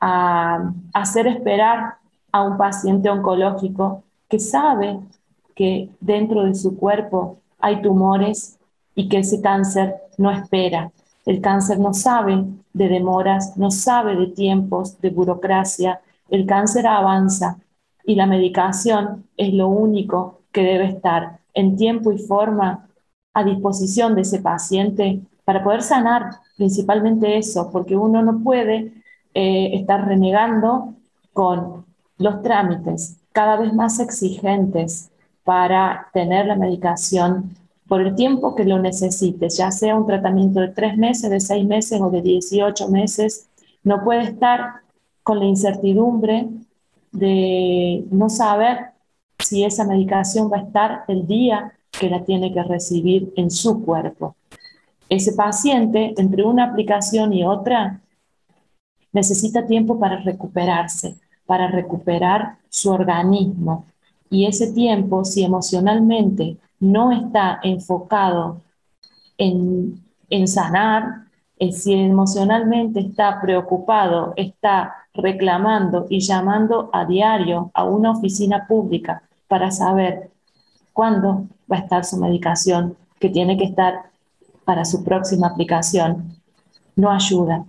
a 0.00 0.72
hacer 0.92 1.26
esperar 1.26 1.96
a 2.32 2.42
un 2.42 2.56
paciente 2.58 3.08
oncológico 3.08 4.04
que 4.28 4.38
sabe 4.38 5.00
que 5.54 5.90
dentro 6.00 6.44
de 6.44 6.54
su 6.54 6.76
cuerpo 6.76 7.38
hay 7.58 7.82
tumores 7.82 8.58
y 8.94 9.08
que 9.08 9.18
ese 9.18 9.40
cáncer 9.40 9.94
no 10.18 10.30
espera. 10.30 10.92
El 11.24 11.40
cáncer 11.40 11.78
no 11.78 11.92
sabe 11.92 12.44
de 12.72 12.88
demoras, 12.88 13.56
no 13.56 13.70
sabe 13.70 14.16
de 14.16 14.28
tiempos, 14.28 15.00
de 15.00 15.10
burocracia. 15.10 16.00
El 16.28 16.46
cáncer 16.46 16.86
avanza 16.86 17.58
y 18.04 18.14
la 18.14 18.26
medicación 18.26 19.24
es 19.36 19.52
lo 19.52 19.68
único 19.68 20.40
que 20.52 20.62
debe 20.62 20.86
estar 20.86 21.40
en 21.54 21.76
tiempo 21.76 22.12
y 22.12 22.18
forma 22.18 22.88
a 23.34 23.44
disposición 23.44 24.14
de 24.14 24.22
ese 24.22 24.40
paciente 24.40 25.20
para 25.44 25.62
poder 25.62 25.82
sanar 25.82 26.30
principalmente 26.56 27.36
eso, 27.36 27.70
porque 27.70 27.96
uno 27.96 28.22
no 28.22 28.42
puede 28.42 28.92
eh, 29.34 29.70
estar 29.74 30.06
renegando 30.06 30.94
con 31.32 31.84
los 32.18 32.42
trámites, 32.42 33.18
cada 33.36 33.58
vez 33.58 33.74
más 33.74 34.00
exigentes 34.00 35.10
para 35.44 36.08
tener 36.14 36.46
la 36.46 36.56
medicación 36.56 37.54
por 37.86 38.00
el 38.00 38.14
tiempo 38.14 38.54
que 38.54 38.64
lo 38.64 38.78
necesites, 38.78 39.58
ya 39.58 39.70
sea 39.70 39.94
un 39.94 40.06
tratamiento 40.06 40.60
de 40.60 40.68
tres 40.68 40.96
meses, 40.96 41.28
de 41.28 41.40
seis 41.40 41.66
meses 41.66 42.00
o 42.00 42.08
de 42.08 42.22
18 42.22 42.88
meses, 42.88 43.46
no 43.84 44.02
puede 44.02 44.22
estar 44.22 44.76
con 45.22 45.38
la 45.38 45.44
incertidumbre 45.44 46.48
de 47.12 48.06
no 48.10 48.30
saber 48.30 48.92
si 49.38 49.64
esa 49.64 49.84
medicación 49.84 50.50
va 50.50 50.56
a 50.56 50.62
estar 50.62 51.04
el 51.06 51.26
día 51.26 51.74
que 51.90 52.08
la 52.08 52.24
tiene 52.24 52.54
que 52.54 52.62
recibir 52.62 53.34
en 53.36 53.50
su 53.50 53.84
cuerpo. 53.84 54.34
Ese 55.10 55.34
paciente, 55.34 56.14
entre 56.16 56.42
una 56.42 56.64
aplicación 56.64 57.34
y 57.34 57.44
otra, 57.44 58.00
necesita 59.12 59.66
tiempo 59.66 60.00
para 60.00 60.22
recuperarse, 60.22 61.16
para 61.46 61.68
recuperar 61.68 62.58
su 62.68 62.90
organismo. 62.90 63.86
Y 64.30 64.46
ese 64.46 64.72
tiempo, 64.72 65.24
si 65.24 65.44
emocionalmente 65.44 66.56
no 66.80 67.12
está 67.12 67.60
enfocado 67.62 68.60
en, 69.38 70.02
en 70.28 70.48
sanar, 70.48 71.26
eh, 71.58 71.72
si 71.72 71.94
emocionalmente 71.94 73.00
está 73.00 73.40
preocupado, 73.40 74.34
está 74.36 74.94
reclamando 75.14 76.06
y 76.10 76.20
llamando 76.20 76.90
a 76.92 77.06
diario 77.06 77.70
a 77.72 77.84
una 77.84 78.10
oficina 78.10 78.66
pública 78.66 79.22
para 79.48 79.70
saber 79.70 80.30
cuándo 80.92 81.46
va 81.70 81.76
a 81.76 81.80
estar 81.80 82.04
su 82.04 82.18
medicación, 82.18 82.96
que 83.18 83.30
tiene 83.30 83.56
que 83.56 83.64
estar 83.64 84.10
para 84.64 84.84
su 84.84 85.02
próxima 85.02 85.46
aplicación, 85.46 86.36
no 86.96 87.10
ayuda. 87.10 87.64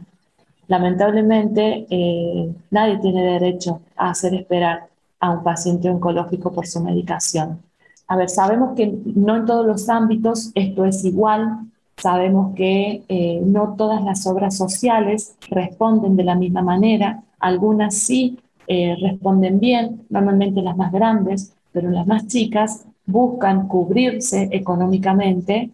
Lamentablemente, 0.67 1.87
eh, 1.89 2.53
nadie 2.71 2.97
tiene 2.97 3.23
derecho 3.23 3.81
a 3.95 4.09
hacer 4.09 4.33
esperar 4.33 4.87
a 5.19 5.31
un 5.31 5.43
paciente 5.43 5.89
oncológico 5.89 6.51
por 6.51 6.67
su 6.67 6.81
medicación. 6.81 7.61
A 8.07 8.15
ver, 8.15 8.29
sabemos 8.29 8.75
que 8.75 8.93
no 9.15 9.35
en 9.35 9.45
todos 9.45 9.65
los 9.65 9.89
ámbitos 9.89 10.51
esto 10.55 10.85
es 10.85 11.03
igual, 11.03 11.59
sabemos 11.97 12.55
que 12.55 13.03
eh, 13.07 13.41
no 13.43 13.75
todas 13.77 14.03
las 14.03 14.25
obras 14.27 14.55
sociales 14.55 15.35
responden 15.49 16.15
de 16.15 16.23
la 16.23 16.35
misma 16.35 16.61
manera, 16.61 17.23
algunas 17.39 17.95
sí 17.95 18.39
eh, 18.67 18.95
responden 19.01 19.59
bien, 19.59 20.05
normalmente 20.09 20.61
las 20.61 20.77
más 20.77 20.91
grandes, 20.91 21.53
pero 21.71 21.89
las 21.89 22.05
más 22.07 22.27
chicas 22.27 22.85
buscan 23.05 23.67
cubrirse 23.67 24.49
económicamente 24.51 25.71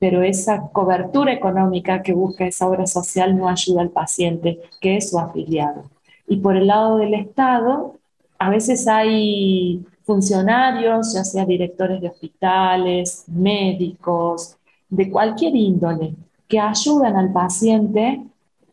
pero 0.00 0.22
esa 0.22 0.70
cobertura 0.72 1.30
económica 1.30 2.02
que 2.02 2.14
busca 2.14 2.46
esa 2.46 2.66
obra 2.66 2.86
social 2.86 3.36
no 3.36 3.48
ayuda 3.48 3.82
al 3.82 3.90
paciente, 3.90 4.58
que 4.80 4.96
es 4.96 5.10
su 5.10 5.18
afiliado. 5.18 5.84
Y 6.26 6.38
por 6.38 6.56
el 6.56 6.68
lado 6.68 6.96
del 6.96 7.12
Estado, 7.12 7.96
a 8.38 8.48
veces 8.48 8.88
hay 8.88 9.84
funcionarios, 10.04 11.12
ya 11.12 11.22
sea 11.22 11.44
directores 11.44 12.00
de 12.00 12.08
hospitales, 12.08 13.24
médicos, 13.28 14.56
de 14.88 15.10
cualquier 15.10 15.54
índole, 15.54 16.14
que 16.48 16.58
ayudan 16.58 17.16
al 17.16 17.30
paciente 17.30 18.24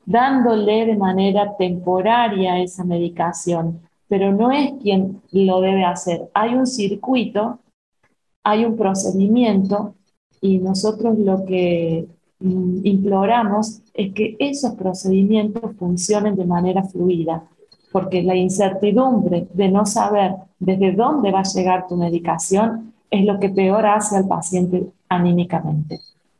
dándole 0.05 0.85
de 0.85 0.95
manera 0.95 1.57
temporaria 1.57 2.61
esa 2.61 2.85
medicación, 2.85 3.81
pero 4.07 4.31
no 4.31 4.49
es 4.49 4.71
quien 4.81 5.21
lo 5.33 5.59
debe 5.59 5.83
hacer. 5.83 6.29
Hay 6.33 6.55
un 6.55 6.65
circuito, 6.65 7.59
hay 8.45 8.63
un 8.63 8.77
procedimiento 8.77 9.96
y 10.41 10.59
nosotros 10.59 11.17
lo 11.17 11.45
que 11.45 12.07
mm, 12.39 12.85
imploramos 12.85 13.81
es 13.93 14.13
que 14.13 14.35
esos 14.39 14.75
procedimientos 14.75 15.75
funcionen 15.77 16.35
de 16.35 16.45
manera 16.45 16.83
fluida, 16.83 17.43
porque 17.91 18.23
la 18.23 18.35
incertidumbre 18.35 19.47
de 19.53 19.69
no 19.69 19.85
saber 19.85 20.35
desde 20.59 20.91
dónde 20.91 21.31
va 21.31 21.39
a 21.39 21.43
llegar 21.43 21.87
tu 21.87 21.95
medicación 21.95 22.93
es 23.09 23.25
lo 23.25 23.39
que 23.39 23.49
peor 23.49 23.85
hace 23.85 24.17
al 24.17 24.27
paciente 24.27 24.87
anímicamente. 25.09 25.99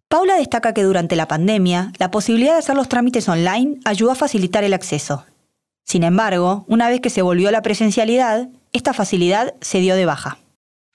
Paula 0.10 0.38
destaca 0.38 0.74
que 0.74 0.84
durante 0.84 1.16
la 1.16 1.27
pandemia, 1.27 1.92
la 2.00 2.12
posibilidad 2.12 2.54
de 2.54 2.60
hacer 2.60 2.75
los 2.75 2.88
trámites 2.88 3.27
online 3.27 3.80
ayudó 3.84 4.12
a 4.12 4.16
facilitar 4.16 4.63
el 4.63 4.74
acceso. 4.74 5.25
Sin 5.84 6.04
embargo, 6.04 6.66
una 6.68 6.89
vez 6.89 7.01
que 7.01 7.10
se 7.10 7.22
volvió 7.22 7.50
a 7.50 7.51
la 7.51 7.62
presencialidad, 7.62 8.50
esta 8.74 8.94
facilidad 8.94 9.54
se 9.62 9.80
dio 9.80 9.96
de 9.96 10.06
baja. 10.06 10.38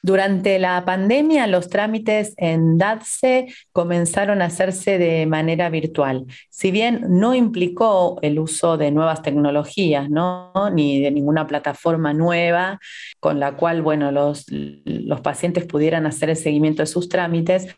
Durante 0.05 0.59
la 0.59 0.85
pandemia, 0.85 1.47
los 1.47 1.69
trámites 1.69 2.35
en 2.37 2.77
DATSE 2.77 3.47
comenzaron 3.71 4.43
a 4.43 4.47
hacerse 4.47 4.99
de 4.99 5.27
manera 5.27 5.71
virtual. 5.71 6.27
Si 6.51 6.73
bien 6.73 7.05
no 7.09 7.37
implicó 7.37 8.19
el 8.21 8.41
uso 8.41 8.77
de 8.77 8.91
nuevas 8.91 9.23
tecnologías, 9.23 10.11
¿no? 10.11 10.53
ni 10.73 11.01
de 11.01 11.13
ninguna 11.13 11.47
plataforma 11.47 12.13
nueva 12.13 12.81
con 13.21 13.39
la 13.39 13.55
cual 13.57 13.83
bueno, 13.83 14.11
los, 14.11 14.47
los 14.51 15.21
pacientes 15.21 15.67
pudieran 15.67 16.05
hacer 16.05 16.31
el 16.31 16.37
seguimiento 16.37 16.83
de 16.83 16.87
sus 16.87 17.09
trámites, 17.09 17.69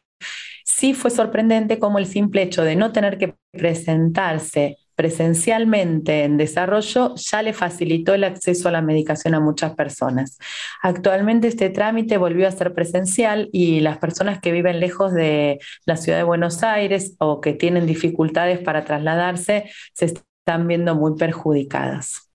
sí 0.64 0.95
fue 0.95 1.11
sorprendente 1.11 1.78
como 1.78 1.99
el 1.99 2.07
simple 2.07 2.40
hecho 2.40 2.62
de 2.62 2.75
no 2.75 2.90
tener 2.90 3.19
que 3.19 3.35
presentarse 3.52 4.78
presencialmente 4.95 6.25
en 6.25 6.37
desarrollo 6.37 7.15
ya 7.17 7.43
le 7.43 7.53
facilitó 7.53 8.15
el 8.15 8.25
acceso 8.25 8.69
a 8.69 8.73
la 8.73 8.83
medicación 8.83 9.35
a 9.35 9.41
muchas 9.41 9.75
personas. 9.75 10.39
Actualmente 10.83 11.49
este 11.49 11.71
trámite 11.71 12.17
volvió 12.17 12.49
a 12.49 12.53
ser 12.53 12.75
presencial 12.75 13.49
y 13.53 13.81
las 13.81 13.99
personas 13.99 14.41
que 14.41 14.53
viven 14.53 14.81
lejos 14.81 15.13
de 15.13 15.59
la 15.87 15.97
ciudad 15.97 16.19
de 16.19 16.25
Buenos 16.25 16.63
Aires 16.63 17.15
o 17.19 17.41
que 17.41 17.53
tienen 17.53 17.87
dificultades 17.87 18.59
para 18.61 18.85
trasladarse 18.85 19.71
se 19.93 20.07
están 20.07 20.67
viendo 20.69 20.95
muy 20.95 21.17
perjudicadas. 21.17 22.31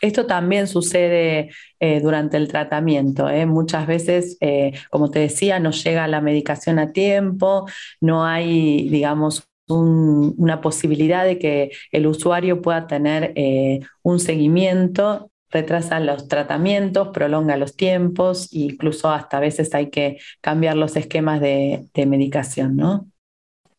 Esto 0.00 0.26
también 0.26 0.66
sucede 0.66 1.50
eh, 1.78 2.00
durante 2.00 2.36
el 2.36 2.48
tratamiento. 2.48 3.28
¿eh? 3.28 3.44
Muchas 3.46 3.86
veces, 3.86 4.38
eh, 4.40 4.72
como 4.90 5.10
te 5.10 5.18
decía, 5.18 5.58
no 5.58 5.72
llega 5.72 6.08
la 6.08 6.20
medicación 6.20 6.78
a 6.78 6.92
tiempo, 6.92 7.66
no 8.00 8.24
hay, 8.24 8.88
digamos, 8.88 9.49
una 9.70 10.60
posibilidad 10.60 11.24
de 11.24 11.38
que 11.38 11.70
el 11.92 12.06
usuario 12.06 12.60
pueda 12.62 12.86
tener 12.86 13.32
eh, 13.36 13.80
un 14.02 14.18
seguimiento, 14.18 15.30
retrasa 15.50 16.00
los 16.00 16.28
tratamientos, 16.28 17.08
prolonga 17.08 17.56
los 17.56 17.74
tiempos 17.76 18.52
e 18.52 18.60
incluso 18.60 19.10
hasta 19.10 19.38
a 19.38 19.40
veces 19.40 19.74
hay 19.74 19.90
que 19.90 20.18
cambiar 20.40 20.76
los 20.76 20.96
esquemas 20.96 21.40
de, 21.40 21.88
medicación, 21.94 22.76
¿no? 22.76 23.06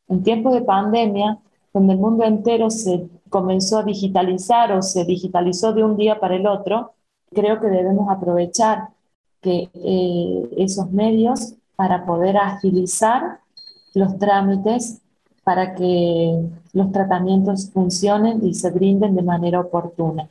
En 0.08 0.24
tiempos 0.24 0.54
de 0.54 0.62
pandemia, 0.62 1.40
donde 1.74 1.94
el 1.94 2.00
mundo 2.00 2.26
entero 2.26 2.70
se 2.70 3.08
comenzó 3.30 3.80
a 3.80 3.84
digitalizar 3.84 4.74
o 4.74 4.82
se 4.82 5.06
digitalizó 5.06 5.74
de 5.74 5.84
un 5.84 5.96
día 5.96 6.20
para 6.20 6.36
el 6.36 6.46
otro, 6.46 6.94
creo 7.34 7.62
que 7.62 7.68
debemos 7.68 8.10
aprovechar 8.10 8.90
que, 9.42 9.70
eh, 9.74 10.50
esos 10.58 10.92
medios 10.92 11.56
para 11.78 12.06
poder 12.06 12.38
agilizar 12.38 13.40
los 13.94 14.18
trámites 14.20 15.02
para 15.52 15.76
que 15.76 16.46
los 16.72 16.94
tratamientos 16.94 17.72
funcionen 17.74 18.40
y 18.48 18.54
se 18.54 18.72
brinden 18.72 19.16
de 19.16 19.22
manera 19.22 19.60
oportuna. 19.60 20.30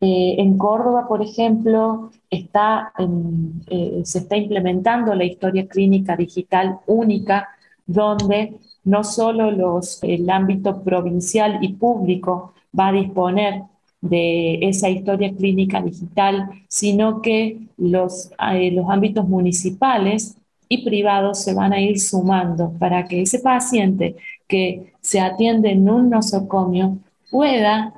Eh, 0.00 0.36
en 0.38 0.56
Córdoba, 0.56 1.08
por 1.08 1.22
ejemplo, 1.22 2.12
eh, 2.30 4.00
se 4.04 4.18
está 4.20 4.36
implementando 4.36 5.12
la 5.16 5.24
historia 5.24 5.66
clínica 5.66 6.14
digital 6.14 6.78
única, 6.86 7.48
donde 7.84 8.58
no 8.84 9.02
solo 9.02 9.50
los, 9.50 10.00
el 10.04 10.30
ámbito 10.30 10.84
provincial 10.84 11.58
y 11.60 11.72
público 11.72 12.52
va 12.78 12.88
a 12.88 12.92
disponer 12.92 13.64
de 14.00 14.60
esa 14.68 14.88
historia 14.88 15.34
clínica 15.34 15.82
digital, 15.82 16.48
sino 16.68 17.20
que 17.22 17.58
los, 17.76 18.30
eh, 18.52 18.70
los 18.70 18.88
ámbitos 18.88 19.26
municipales 19.26 20.36
y 20.72 20.84
privados 20.84 21.42
se 21.42 21.52
van 21.52 21.74
a 21.74 21.80
ir 21.82 22.00
sumando 22.00 22.72
para 22.78 23.06
que 23.06 23.20
ese 23.20 23.40
paciente 23.40 24.16
que 24.48 24.94
se 25.02 25.20
atiende 25.20 25.70
en 25.70 25.86
un 25.86 26.08
nosocomio 26.08 26.96
pueda 27.30 27.92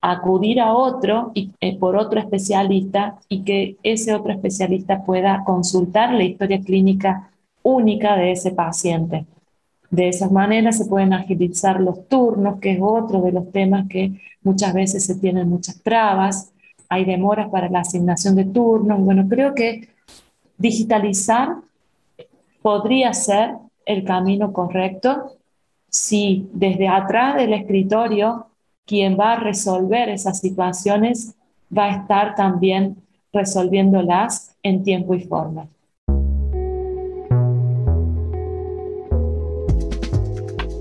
acudir 0.00 0.58
a 0.60 0.72
otro 0.74 1.30
y, 1.34 1.52
eh, 1.60 1.78
por 1.78 1.94
otro 1.94 2.18
especialista 2.18 3.20
y 3.28 3.44
que 3.44 3.76
ese 3.84 4.12
otro 4.12 4.32
especialista 4.32 5.04
pueda 5.04 5.44
consultar 5.44 6.12
la 6.14 6.24
historia 6.24 6.60
clínica 6.60 7.30
única 7.62 8.16
de 8.16 8.32
ese 8.32 8.50
paciente. 8.50 9.24
De 9.88 10.08
esa 10.08 10.28
manera 10.28 10.72
se 10.72 10.86
pueden 10.86 11.12
agilizar 11.12 11.80
los 11.80 12.08
turnos, 12.08 12.58
que 12.58 12.72
es 12.72 12.80
otro 12.82 13.22
de 13.22 13.30
los 13.30 13.52
temas 13.52 13.86
que 13.88 14.20
muchas 14.42 14.74
veces 14.74 15.06
se 15.06 15.14
tienen 15.14 15.48
muchas 15.48 15.80
trabas, 15.80 16.52
hay 16.88 17.04
demoras 17.04 17.48
para 17.50 17.68
la 17.68 17.80
asignación 17.80 18.34
de 18.34 18.46
turnos. 18.46 18.98
Bueno, 19.00 19.28
creo 19.28 19.54
que 19.54 19.95
Digitalizar 20.58 21.56
podría 22.62 23.12
ser 23.12 23.56
el 23.84 24.04
camino 24.04 24.52
correcto 24.52 25.36
si 25.90 26.48
desde 26.52 26.88
atrás 26.88 27.36
del 27.36 27.52
escritorio 27.52 28.46
quien 28.86 29.18
va 29.18 29.32
a 29.32 29.40
resolver 29.40 30.08
esas 30.08 30.40
situaciones 30.40 31.34
va 31.76 31.84
a 31.84 31.96
estar 31.96 32.34
también 32.34 32.96
resolviéndolas 33.32 34.56
en 34.62 34.82
tiempo 34.82 35.14
y 35.14 35.20
forma. 35.20 35.68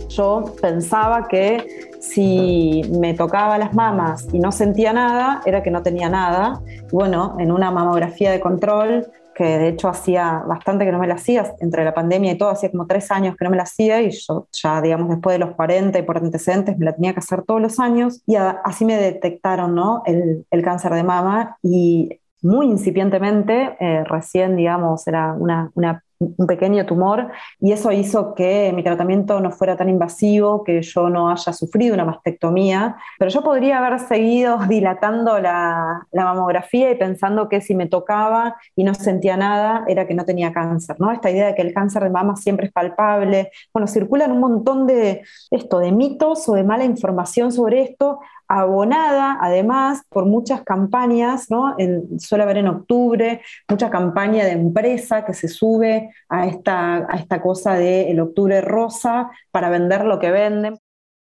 Yo 0.09 0.55
pensaba 0.61 1.27
que 1.27 1.91
si 2.11 2.81
me 2.99 3.13
tocaba 3.13 3.57
las 3.57 3.73
mamas 3.73 4.27
y 4.31 4.39
no 4.39 4.51
sentía 4.51 4.93
nada, 4.93 5.41
era 5.45 5.63
que 5.63 5.71
no 5.71 5.81
tenía 5.81 6.09
nada. 6.09 6.61
Bueno, 6.91 7.35
en 7.39 7.51
una 7.51 7.71
mamografía 7.71 8.31
de 8.31 8.39
control 8.39 9.07
que 9.35 9.43
de 9.43 9.67
hecho 9.67 9.89
hacía 9.89 10.43
bastante 10.47 10.85
que 10.85 10.91
no 10.93 10.99
me 10.99 11.07
la 11.07 11.15
hacía, 11.15 11.55
entre 11.59 11.83
la 11.83 11.93
pandemia 11.93 12.31
y 12.31 12.37
todo, 12.37 12.49
hacía 12.49 12.71
como 12.71 12.87
tres 12.87 13.11
años 13.11 13.35
que 13.35 13.43
no 13.43 13.51
me 13.51 13.57
la 13.57 13.63
hacía 13.63 14.01
y 14.01 14.11
yo 14.11 14.47
ya, 14.53 14.81
digamos, 14.81 15.09
después 15.09 15.33
de 15.33 15.45
los 15.45 15.55
40 15.55 15.99
y 15.99 16.03
por 16.03 16.17
antecedentes 16.17 16.77
me 16.77 16.85
la 16.85 16.95
tenía 16.95 17.11
que 17.11 17.19
hacer 17.19 17.43
todos 17.43 17.61
los 17.61 17.79
años 17.79 18.21
y 18.25 18.35
así 18.35 18.85
me 18.85 18.95
detectaron 18.95 19.77
el, 20.05 20.45
el 20.49 20.61
cáncer 20.63 20.93
de 20.93 21.03
mama 21.03 21.57
y 21.61 22.17
muy 22.45 22.67
incipientemente, 22.67 23.75
eh, 23.79 24.03
recién, 24.05 24.55
digamos, 24.55 25.07
era 25.07 25.33
una, 25.33 25.71
una 25.73 26.04
un 26.19 26.47
pequeño 26.47 26.85
tumor 26.85 27.31
y 27.59 27.71
eso 27.71 27.91
hizo 27.91 28.33
que 28.35 28.71
mi 28.73 28.83
tratamiento 28.83 29.39
no 29.39 29.51
fuera 29.51 29.75
tan 29.75 29.89
invasivo, 29.89 30.63
que 30.63 30.81
yo 30.81 31.09
no 31.09 31.29
haya 31.29 31.53
sufrido 31.53 31.93
una 31.93 32.05
mastectomía, 32.05 32.97
pero 33.19 33.29
yo 33.31 33.43
podría 33.43 33.79
haber 33.79 33.99
seguido 33.99 34.57
dilatando 34.69 35.39
la, 35.39 36.05
mamografía 36.13 36.91
y 36.91 36.95
pensando 36.95 37.49
que 37.49 37.61
si 37.61 37.75
me 37.75 37.85
tocaba 37.85 38.55
y 38.75 38.83
no 38.83 38.93
sentía 38.93 39.37
nada 39.37 39.85
era 39.87 40.07
que 40.07 40.15
no 40.15 40.25
tenía 40.25 40.51
cáncer, 40.51 40.95
¿no? 40.99 41.11
Esta 41.11 41.29
idea 41.29 41.47
de 41.47 41.55
que 41.55 41.61
el 41.61 41.73
cáncer 41.73 42.03
de 42.03 42.09
mama 42.09 42.35
siempre 42.35 42.67
es 42.67 42.73
palpable, 42.73 43.51
bueno, 43.73 43.87
circulan 43.87 44.31
un 44.31 44.39
montón 44.39 44.87
de 44.87 45.21
esto, 45.51 45.79
de 45.79 45.91
mitos 45.91 46.49
o 46.49 46.53
de 46.53 46.63
mala 46.63 46.83
información 46.83 47.51
sobre 47.51 47.83
esto, 47.83 48.19
abonada 48.47 49.37
además 49.41 50.01
por 50.09 50.25
muchas 50.25 50.63
campañas, 50.63 51.49
¿no? 51.49 51.75
suele 52.19 52.43
haber 52.43 52.57
en 52.57 52.67
octubre 52.67 53.41
mucha 53.69 53.89
campaña 53.89 54.45
de 54.45 54.51
empresa 54.51 55.25
que 55.25 55.33
se 55.33 55.47
sube 55.47 56.11
a 56.29 56.47
esta, 56.47 57.07
a 57.09 57.17
esta 57.17 57.41
cosa 57.41 57.73
del 57.73 58.19
octubre 58.19 58.61
rosa 58.61 59.29
para 59.51 59.69
vender 59.69 60.05
lo 60.05 60.19
que 60.19 60.31
venden. 60.31 60.77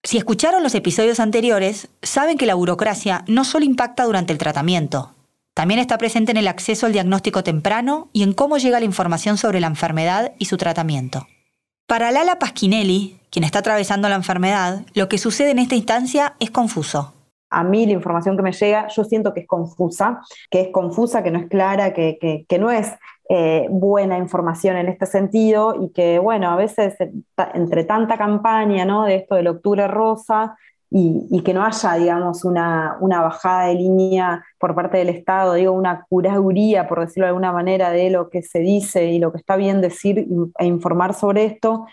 Si 0.03 0.17
escucharon 0.17 0.63
los 0.63 0.75
episodios 0.75 1.19
anteriores, 1.19 1.89
saben 2.01 2.38
que 2.38 2.45
la 2.45 2.55
burocracia 2.55 3.25
no 3.27 3.43
solo 3.43 3.65
impacta 3.65 4.05
durante 4.05 4.31
el 4.31 4.39
tratamiento, 4.39 5.13
también 5.59 5.81
está 5.81 5.97
presente 5.97 6.31
en 6.31 6.38
el 6.38 6.47
acceso 6.47 6.85
al 6.85 6.93
diagnóstico 6.93 7.43
temprano 7.43 8.09
y 8.13 8.23
en 8.23 8.31
cómo 8.31 8.57
llega 8.57 8.79
la 8.79 8.85
información 8.85 9.38
sobre 9.38 9.59
la 9.59 9.67
enfermedad 9.67 10.31
y 10.38 10.45
su 10.45 10.55
tratamiento. 10.55 11.27
Para 11.89 12.12
Lala 12.12 12.38
Pasquinelli, 12.38 13.17
quien 13.31 13.43
está 13.43 13.60
atravesando 13.60 14.08
la 14.10 14.15
enfermedad, 14.15 14.81
lo 14.93 15.10
que 15.10 15.17
sucede 15.17 15.50
en 15.50 15.58
esta 15.58 15.74
instancia 15.74 16.36
es 16.39 16.51
confuso 16.51 17.15
a 17.50 17.63
mí 17.63 17.86
la 17.86 17.93
información 17.93 18.38
que 18.38 18.43
me 18.43 18.51
llega, 18.51 18.88
yo 18.89 19.03
siento 19.03 19.34
que 19.34 19.41
es 19.41 19.48
confusa, 19.48 20.22
que 20.50 20.62
es 20.62 20.67
confusa, 20.69 21.24
que 21.24 21.31
no 21.31 21.39
es 21.39 21.48
clara, 21.48 21.93
que, 21.93 22.46
no 22.60 22.69
es 22.69 22.93
eh, 23.27 23.65
buena 23.69 24.17
información 24.17 24.77
en 24.77 24.88
este 24.88 25.05
sentido 25.05 25.75
y 25.81 25.89
que, 25.91 26.19
bueno, 26.19 26.51
a 26.51 26.55
veces 26.55 26.96
entre 27.53 27.86
tanta 27.86 28.17
campaña, 28.17 28.86
¿no? 28.86 29.03
De 29.05 29.15
esto 29.15 29.36
del 29.36 29.48
octubre 29.48 29.88
rosa 29.88 30.58
y, 30.91 31.41
que 31.43 31.53
no 31.53 31.63
haya, 31.63 31.93
digamos, 31.93 32.43
una, 32.43 32.98
una, 33.00 33.22
bajada 33.22 33.67
de 33.67 33.75
línea 33.75 34.43
por 34.58 34.74
parte 34.74 34.98
del 34.98 35.10
Estado, 35.10 35.53
digo, 35.53 35.72
una 35.72 36.05
curaduría, 36.10 36.88
por 36.88 37.00
decirlo 37.00 37.25
de 37.25 37.29
alguna 37.29 37.51
manera, 37.51 37.91
de 37.91 38.10
lo 38.10 38.29
que 38.29 38.41
se 38.41 38.60
dice 38.60 39.05
y 39.05 39.19
lo 39.19 39.31
que 39.31 39.38
está 39.38 39.55
bien 39.55 39.81
decir 39.81 40.27
e 40.58 40.65
informar 40.65 41.13
sobre 41.13 41.46
esto, 41.46 41.86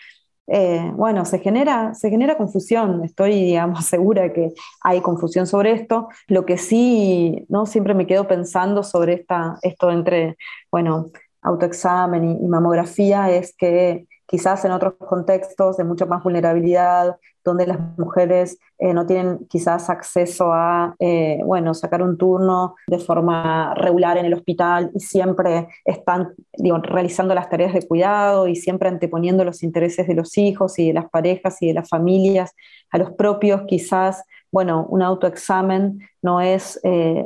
eh, 0.48 0.92
bueno, 0.94 1.24
se 1.24 1.40
genera, 1.40 1.92
se 1.94 2.08
genera 2.08 2.36
confusión, 2.36 3.04
estoy, 3.04 3.34
digamos, 3.42 3.84
segura 3.86 4.32
que 4.32 4.52
hay 4.82 5.00
confusión 5.00 5.46
sobre 5.46 5.72
esto. 5.72 6.08
Lo 6.28 6.46
que 6.46 6.56
sí, 6.58 7.44
¿no? 7.48 7.66
Siempre 7.66 7.94
me 7.94 8.06
quedo 8.06 8.26
pensando 8.28 8.82
sobre 8.82 9.14
esta, 9.14 9.58
esto 9.62 9.90
entre, 9.90 10.36
bueno, 10.70 11.06
autoexamen 11.42 12.38
y 12.42 12.48
mamografía 12.48 13.30
es 13.30 13.54
que 13.56 14.06
quizás 14.26 14.64
en 14.64 14.72
otros 14.72 14.94
contextos 14.98 15.76
de 15.76 15.84
mucha 15.84 16.06
más 16.06 16.22
vulnerabilidad, 16.22 17.16
donde 17.44 17.66
las 17.66 17.78
mujeres 17.96 18.58
eh, 18.78 18.92
no 18.92 19.06
tienen 19.06 19.46
quizás 19.48 19.88
acceso 19.88 20.52
a, 20.52 20.96
eh, 20.98 21.40
bueno, 21.44 21.74
sacar 21.74 22.02
un 22.02 22.18
turno 22.18 22.74
de 22.88 22.98
forma 22.98 23.72
regular 23.74 24.18
en 24.18 24.26
el 24.26 24.34
hospital 24.34 24.90
y 24.94 25.00
siempre 25.00 25.68
están, 25.84 26.34
digo, 26.58 26.78
realizando 26.78 27.34
las 27.34 27.48
tareas 27.48 27.72
de 27.72 27.86
cuidado 27.86 28.48
y 28.48 28.56
siempre 28.56 28.88
anteponiendo 28.88 29.44
los 29.44 29.62
intereses 29.62 30.08
de 30.08 30.14
los 30.14 30.36
hijos 30.36 30.78
y 30.78 30.88
de 30.88 30.94
las 30.94 31.08
parejas 31.08 31.62
y 31.62 31.68
de 31.68 31.74
las 31.74 31.88
familias 31.88 32.52
a 32.90 32.98
los 32.98 33.12
propios, 33.12 33.62
quizás, 33.68 34.24
bueno, 34.50 34.84
un 34.88 35.02
autoexamen 35.02 36.00
no 36.22 36.40
es 36.40 36.80
eh, 36.82 37.24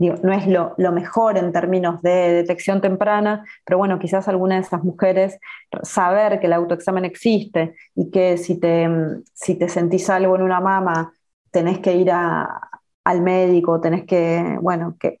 no 0.00 0.32
es 0.32 0.46
lo, 0.46 0.74
mejor 0.92 1.36
en 1.36 1.52
términos 1.52 2.00
de 2.00 2.32
detección 2.32 2.80
temprana, 2.80 3.44
pero 3.66 3.76
bueno, 3.76 3.98
quizás 3.98 4.28
alguna 4.28 4.54
de 4.54 4.62
esas 4.62 4.82
mujeres 4.82 5.38
saber 5.82 6.40
que 6.40 6.46
el 6.46 6.54
autoexamen 6.54 7.04
existe 7.04 7.74
y 7.94 8.10
que 8.10 8.38
si 8.38 8.58
te, 8.58 8.88
si 9.34 9.56
te 9.56 9.68
sentís 9.68 10.08
algo 10.08 10.36
en 10.36 10.42
una 10.42 10.60
mama, 10.60 11.12
tenés 11.50 11.80
que 11.80 11.94
ir 11.94 12.10
al 12.10 13.20
médico, 13.20 13.80
tenés 13.80 14.04
que, 14.06 14.56
bueno, 14.62 14.96
que, 14.98 15.20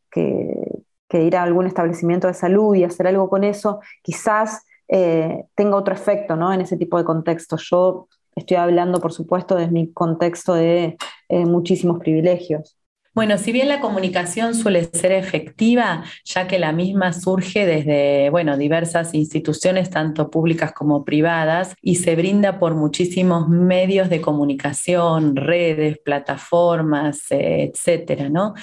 ir 1.12 1.36
a 1.36 1.42
algún 1.42 1.66
establecimiento 1.66 2.26
de 2.26 2.34
salud 2.34 2.74
y 2.74 2.84
hacer 2.84 3.06
algo 3.06 3.28
con 3.28 3.44
eso, 3.44 3.80
quizás 4.02 4.64
eh, 4.88 5.44
tenga 5.54 5.76
otro 5.76 5.92
efecto 5.92 6.36
¿no? 6.36 6.52
en 6.52 6.62
ese 6.62 6.78
tipo 6.78 6.96
de 6.96 7.04
contextos. 7.04 7.68
Yo 7.70 8.08
estoy 8.34 8.56
hablando, 8.56 8.98
por 9.00 9.12
supuesto, 9.12 9.56
desde 9.56 9.72
mi 9.72 9.92
contexto 9.92 10.54
de 10.54 10.96
eh, 11.28 11.44
muchísimos 11.44 11.98
privilegios. 11.98 12.79
Bueno, 13.20 13.36
si 13.36 13.52
bien 13.52 13.68
la 13.68 13.80
comunicación 13.80 14.54
suele 14.54 14.84
ser 14.84 15.12
efectiva, 15.12 16.04
ya 16.24 16.48
que 16.48 16.58
la 16.58 16.72
misma 16.72 17.12
surge 17.12 17.66
desde, 17.66 18.30
bueno, 18.30 18.56
diversas 18.56 19.12
instituciones, 19.12 19.90
tanto 19.90 20.30
públicas 20.30 20.72
como 20.72 21.04
privadas, 21.04 21.74
y 21.82 21.96
se 21.96 22.16
brinda 22.16 22.58
por 22.58 22.76
muchísimos 22.76 23.46
medios 23.46 24.08
de 24.08 24.22
comunicación, 24.22 25.36
redes, 25.36 25.98
plataformas, 26.02 27.26
etcétera, 27.28 28.30
¿no? 28.30 28.54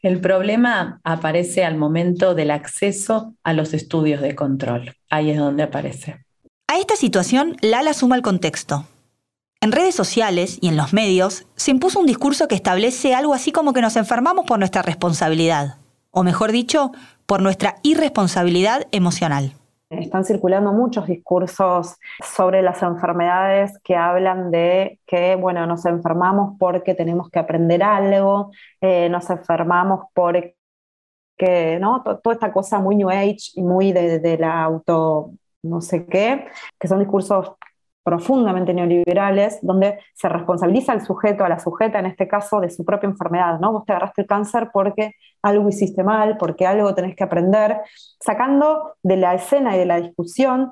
El 0.00 0.18
problema 0.18 0.98
aparece 1.04 1.66
al 1.66 1.76
momento 1.76 2.34
del 2.34 2.52
acceso 2.52 3.34
a 3.44 3.52
los 3.52 3.74
estudios 3.74 4.22
de 4.22 4.34
control. 4.34 4.94
Ahí 5.10 5.28
es 5.28 5.36
donde 5.36 5.64
aparece. 5.64 6.24
A 6.68 6.78
esta 6.78 6.96
situación, 6.96 7.58
Lala 7.60 7.92
suma 7.92 8.16
el 8.16 8.22
contexto. 8.22 8.86
En 9.66 9.72
redes 9.72 9.96
sociales 9.96 10.58
y 10.60 10.68
en 10.68 10.76
los 10.76 10.92
medios 10.92 11.44
se 11.56 11.72
impuso 11.72 11.98
un 11.98 12.06
discurso 12.06 12.46
que 12.46 12.54
establece 12.54 13.16
algo 13.16 13.34
así 13.34 13.50
como 13.50 13.72
que 13.72 13.80
nos 13.80 13.96
enfermamos 13.96 14.46
por 14.46 14.60
nuestra 14.60 14.80
responsabilidad, 14.80 15.78
o 16.12 16.22
mejor 16.22 16.52
dicho, 16.52 16.92
por 17.26 17.42
nuestra 17.42 17.74
irresponsabilidad 17.82 18.86
emocional. 18.92 19.54
Están 19.90 20.24
circulando 20.24 20.72
muchos 20.72 21.08
discursos 21.08 21.96
sobre 22.22 22.62
las 22.62 22.80
enfermedades 22.84 23.76
que 23.82 23.96
hablan 23.96 24.52
de 24.52 25.00
que, 25.04 25.34
bueno, 25.34 25.66
nos 25.66 25.84
enfermamos 25.84 26.54
porque 26.60 26.94
tenemos 26.94 27.28
que 27.28 27.40
aprender 27.40 27.82
algo, 27.82 28.52
eh, 28.80 29.08
nos 29.08 29.28
enfermamos 29.30 30.04
porque, 30.14 30.54
¿no? 31.80 32.04
Toda 32.22 32.34
esta 32.34 32.52
cosa 32.52 32.78
muy 32.78 32.94
New 32.94 33.10
Age 33.10 33.50
y 33.56 33.62
muy 33.62 33.90
de, 33.90 34.20
de 34.20 34.38
la 34.38 34.62
auto, 34.62 35.32
no 35.64 35.80
sé 35.80 36.06
qué, 36.06 36.46
que 36.78 36.86
son 36.86 37.00
discursos 37.00 37.56
profundamente 38.06 38.72
neoliberales, 38.72 39.58
donde 39.62 39.98
se 40.14 40.28
responsabiliza 40.28 40.92
al 40.92 41.04
sujeto, 41.04 41.44
a 41.44 41.48
la 41.48 41.58
sujeta 41.58 41.98
en 41.98 42.06
este 42.06 42.28
caso, 42.28 42.60
de 42.60 42.70
su 42.70 42.84
propia 42.84 43.08
enfermedad, 43.08 43.58
¿no? 43.58 43.72
Vos 43.72 43.84
te 43.84 43.90
agarraste 43.90 44.22
el 44.22 44.28
cáncer 44.28 44.70
porque 44.72 45.16
algo 45.42 45.68
hiciste 45.68 46.04
mal, 46.04 46.36
porque 46.38 46.68
algo 46.68 46.94
tenés 46.94 47.16
que 47.16 47.24
aprender, 47.24 47.80
sacando 48.20 48.94
de 49.02 49.16
la 49.16 49.34
escena 49.34 49.74
y 49.74 49.80
de 49.80 49.86
la 49.86 50.00
discusión 50.00 50.70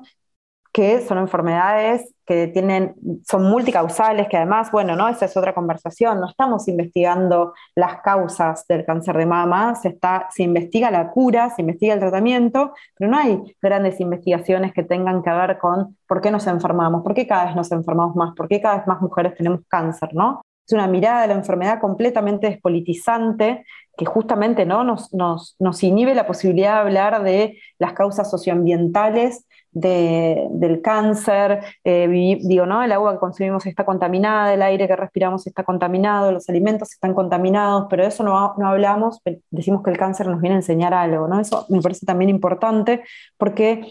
que 0.71 1.01
son 1.01 1.17
enfermedades 1.17 2.14
que 2.25 2.47
tienen, 2.47 2.95
son 3.27 3.43
multicausales, 3.43 4.27
que 4.27 4.37
además, 4.37 4.71
bueno, 4.71 4.95
¿no? 4.95 5.07
Esa 5.07 5.25
es 5.25 5.37
otra 5.37 5.53
conversación, 5.53 6.19
no 6.19 6.29
estamos 6.29 6.67
investigando 6.67 7.53
las 7.75 8.01
causas 8.01 8.65
del 8.67 8.85
cáncer 8.85 9.17
de 9.17 9.25
mama, 9.25 9.75
se, 9.75 9.89
está, 9.89 10.27
se 10.31 10.43
investiga 10.43 10.89
la 10.91 11.11
cura, 11.11 11.49
se 11.51 11.61
investiga 11.61 11.93
el 11.93 11.99
tratamiento, 11.99 12.73
pero 12.97 13.11
no 13.11 13.17
hay 13.17 13.55
grandes 13.61 13.99
investigaciones 13.99 14.73
que 14.73 14.83
tengan 14.83 15.21
que 15.21 15.31
ver 15.31 15.57
con 15.59 15.97
por 16.07 16.21
qué 16.21 16.31
nos 16.31 16.47
enfermamos, 16.47 17.03
por 17.03 17.13
qué 17.13 17.27
cada 17.27 17.45
vez 17.45 17.55
nos 17.55 17.71
enfermamos 17.71 18.15
más, 18.15 18.33
por 18.35 18.47
qué 18.47 18.61
cada 18.61 18.77
vez 18.77 18.87
más 18.87 19.01
mujeres 19.01 19.35
tenemos 19.35 19.61
cáncer, 19.67 20.09
¿no? 20.13 20.41
Es 20.67 20.73
una 20.73 20.87
mirada 20.87 21.21
de 21.21 21.27
la 21.27 21.33
enfermedad 21.35 21.79
completamente 21.79 22.47
despolitizante 22.47 23.65
que 23.97 24.05
justamente 24.05 24.65
¿no? 24.65 24.83
nos, 24.83 25.13
nos, 25.13 25.55
nos 25.59 25.83
inhibe 25.83 26.15
la 26.15 26.27
posibilidad 26.27 26.75
de 26.75 26.79
hablar 26.81 27.23
de 27.23 27.57
las 27.79 27.93
causas 27.93 28.29
socioambientales 28.29 29.45
del 29.75 30.81
cáncer, 30.81 31.59
eh, 31.83 32.07
digo, 32.41 32.65
¿no? 32.65 32.81
El 32.81 32.93
agua 32.93 33.11
que 33.11 33.19
consumimos 33.19 33.65
está 33.65 33.83
contaminada, 33.83 34.53
el 34.53 34.61
aire 34.61 34.87
que 34.87 34.95
respiramos 34.95 35.45
está 35.47 35.63
contaminado, 35.63 36.31
los 36.31 36.47
alimentos 36.47 36.93
están 36.93 37.13
contaminados, 37.13 37.87
pero 37.89 38.03
de 38.03 38.09
eso 38.09 38.23
no, 38.23 38.55
no 38.57 38.69
hablamos, 38.69 39.21
decimos 39.51 39.83
que 39.83 39.91
el 39.91 39.97
cáncer 39.97 40.27
nos 40.27 40.39
viene 40.39 40.55
a 40.55 40.59
enseñar 40.59 40.93
algo, 40.93 41.27
¿no? 41.27 41.41
Eso 41.41 41.65
me 41.67 41.81
parece 41.81 42.05
también 42.05 42.29
importante 42.29 43.03
porque 43.37 43.85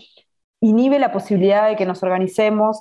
inhibe 0.60 0.98
la 0.98 1.12
posibilidad 1.12 1.68
de 1.68 1.76
que 1.76 1.84
nos 1.84 2.02
organicemos. 2.02 2.80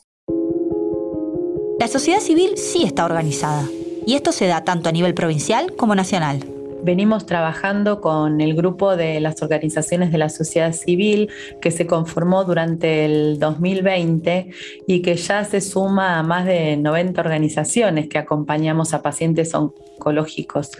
La 1.77 1.89
sociedad 1.89 2.19
civil 2.19 2.57
sí 2.57 2.85
está 2.85 3.03
organizada, 3.03 3.63
y 4.05 4.15
esto 4.15 4.31
se 4.31 4.47
da 4.47 4.63
tanto 4.63 4.87
a 4.87 4.93
nivel 4.93 5.13
provincial 5.13 5.75
como 5.75 5.93
nacional 5.93 6.39
venimos 6.83 7.25
trabajando 7.25 8.01
con 8.01 8.41
el 8.41 8.55
grupo 8.55 8.95
de 8.95 9.19
las 9.19 9.41
organizaciones 9.41 10.11
de 10.11 10.17
la 10.17 10.29
sociedad 10.29 10.73
civil 10.73 11.29
que 11.61 11.71
se 11.71 11.87
conformó 11.87 12.43
durante 12.43 13.05
el 13.05 13.39
2020 13.39 14.49
y 14.87 15.01
que 15.01 15.15
ya 15.15 15.43
se 15.45 15.61
suma 15.61 16.19
a 16.19 16.23
más 16.23 16.45
de 16.45 16.77
90 16.77 17.21
organizaciones 17.21 18.09
que 18.09 18.17
acompañamos 18.17 18.93
a 18.93 19.01
pacientes 19.01 19.53
oncológicos. 19.53 20.71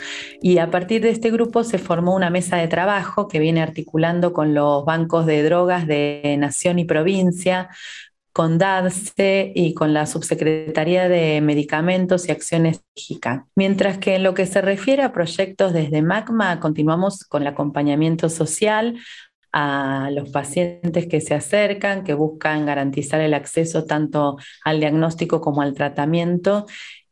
Y 0.41 0.57
a 0.57 0.69
partir 0.69 1.01
de 1.01 1.09
este 1.09 1.31
grupo 1.31 1.63
se 1.63 1.77
formó 1.77 2.15
una 2.15 2.29
mesa 2.29 2.57
de 2.57 2.67
trabajo 2.67 3.27
que 3.27 3.39
viene 3.39 3.61
articulando 3.61 4.33
con 4.33 4.53
los 4.53 4.85
bancos 4.85 5.25
de 5.25 5.43
drogas 5.43 5.87
de 5.87 6.35
nación 6.37 6.79
y 6.79 6.85
provincia, 6.85 7.69
con 8.33 8.57
DADSE 8.57 9.51
y 9.55 9.75
con 9.75 9.93
la 9.93 10.07
Subsecretaría 10.07 11.07
de 11.07 11.39
Medicamentos 11.39 12.27
y 12.27 12.31
Acciones 12.31 12.81
México. 12.95 13.47
Mientras 13.55 13.99
que 13.99 14.15
en 14.15 14.23
lo 14.23 14.33
que 14.33 14.47
se 14.47 14.61
refiere 14.61 15.03
a 15.03 15.13
proyectos 15.13 15.71
desde 15.71 16.01
MACMA, 16.01 16.59
continuamos 16.59 17.23
con 17.23 17.43
el 17.43 17.47
acompañamiento 17.49 18.29
social 18.29 18.97
a 19.51 20.09
los 20.11 20.31
pacientes 20.31 21.07
que 21.07 21.21
se 21.21 21.35
acercan, 21.35 22.03
que 22.03 22.15
buscan 22.15 22.65
garantizar 22.65 23.21
el 23.21 23.35
acceso 23.35 23.85
tanto 23.85 24.37
al 24.65 24.79
diagnóstico 24.79 25.39
como 25.39 25.61
al 25.61 25.75
tratamiento 25.75 26.65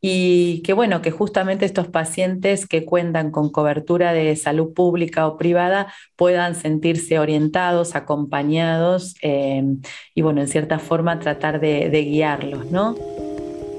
y 0.03 0.63
que 0.63 0.73
bueno, 0.73 1.03
que 1.03 1.11
justamente 1.11 1.63
estos 1.63 1.87
pacientes 1.87 2.65
que 2.65 2.85
cuentan 2.85 3.29
con 3.29 3.51
cobertura 3.51 4.13
de 4.13 4.35
salud 4.35 4.73
pública 4.73 5.27
o 5.27 5.37
privada 5.37 5.93
puedan 6.15 6.55
sentirse 6.55 7.19
orientados, 7.19 7.95
acompañados 7.95 9.13
eh, 9.21 9.63
y 10.15 10.21
bueno, 10.23 10.41
en 10.41 10.47
cierta 10.47 10.79
forma 10.79 11.19
tratar 11.19 11.59
de, 11.59 11.89
de 11.89 12.01
guiarlos, 12.01 12.71
¿no? 12.71 12.95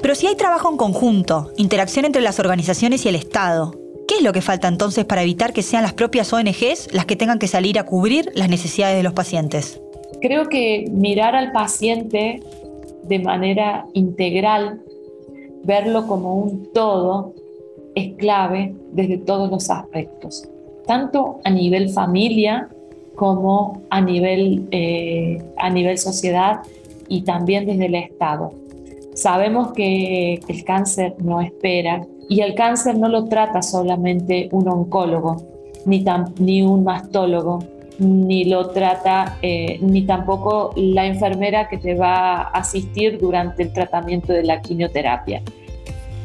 Pero 0.00 0.14
si 0.14 0.28
hay 0.28 0.36
trabajo 0.36 0.70
en 0.70 0.76
conjunto, 0.76 1.52
interacción 1.56 2.04
entre 2.04 2.22
las 2.22 2.38
organizaciones 2.38 3.04
y 3.04 3.08
el 3.08 3.16
Estado, 3.16 3.74
¿qué 4.06 4.16
es 4.16 4.22
lo 4.22 4.32
que 4.32 4.42
falta 4.42 4.68
entonces 4.68 5.04
para 5.04 5.22
evitar 5.22 5.52
que 5.52 5.62
sean 5.62 5.82
las 5.82 5.92
propias 5.92 6.32
ONGs 6.32 6.92
las 6.92 7.06
que 7.06 7.16
tengan 7.16 7.40
que 7.40 7.48
salir 7.48 7.80
a 7.80 7.86
cubrir 7.86 8.30
las 8.34 8.48
necesidades 8.48 8.96
de 8.96 9.02
los 9.02 9.12
pacientes? 9.12 9.80
Creo 10.20 10.48
que 10.48 10.86
mirar 10.92 11.34
al 11.34 11.50
paciente 11.50 12.40
de 13.04 13.18
manera 13.18 13.86
integral 13.92 14.82
verlo 15.64 16.06
como 16.06 16.36
un 16.36 16.72
todo 16.72 17.34
es 17.94 18.14
clave 18.16 18.74
desde 18.92 19.18
todos 19.18 19.50
los 19.50 19.70
aspectos, 19.70 20.48
tanto 20.86 21.40
a 21.44 21.50
nivel 21.50 21.90
familia 21.90 22.68
como 23.14 23.82
a 23.90 24.00
nivel, 24.00 24.66
eh, 24.70 25.42
a 25.58 25.70
nivel 25.70 25.98
sociedad 25.98 26.60
y 27.08 27.22
también 27.22 27.66
desde 27.66 27.86
el 27.86 27.94
Estado. 27.94 28.52
Sabemos 29.14 29.72
que 29.72 30.40
el 30.48 30.64
cáncer 30.64 31.14
no 31.18 31.40
espera 31.42 32.06
y 32.28 32.40
el 32.40 32.54
cáncer 32.54 32.98
no 32.98 33.08
lo 33.08 33.26
trata 33.26 33.60
solamente 33.60 34.48
un 34.52 34.66
oncólogo, 34.68 35.36
ni, 35.84 36.04
ni 36.38 36.62
un 36.62 36.84
mastólogo, 36.84 37.58
ni 37.98 38.44
lo 38.44 38.70
trata, 38.70 39.38
eh, 39.42 39.78
ni 39.80 40.02
tampoco 40.02 40.72
la 40.76 41.06
enfermera 41.06 41.68
que 41.68 41.78
te 41.78 41.94
va 41.94 42.42
a 42.42 42.42
asistir 42.48 43.18
durante 43.18 43.62
el 43.62 43.72
tratamiento 43.72 44.32
de 44.32 44.44
la 44.44 44.60
quimioterapia. 44.60 45.42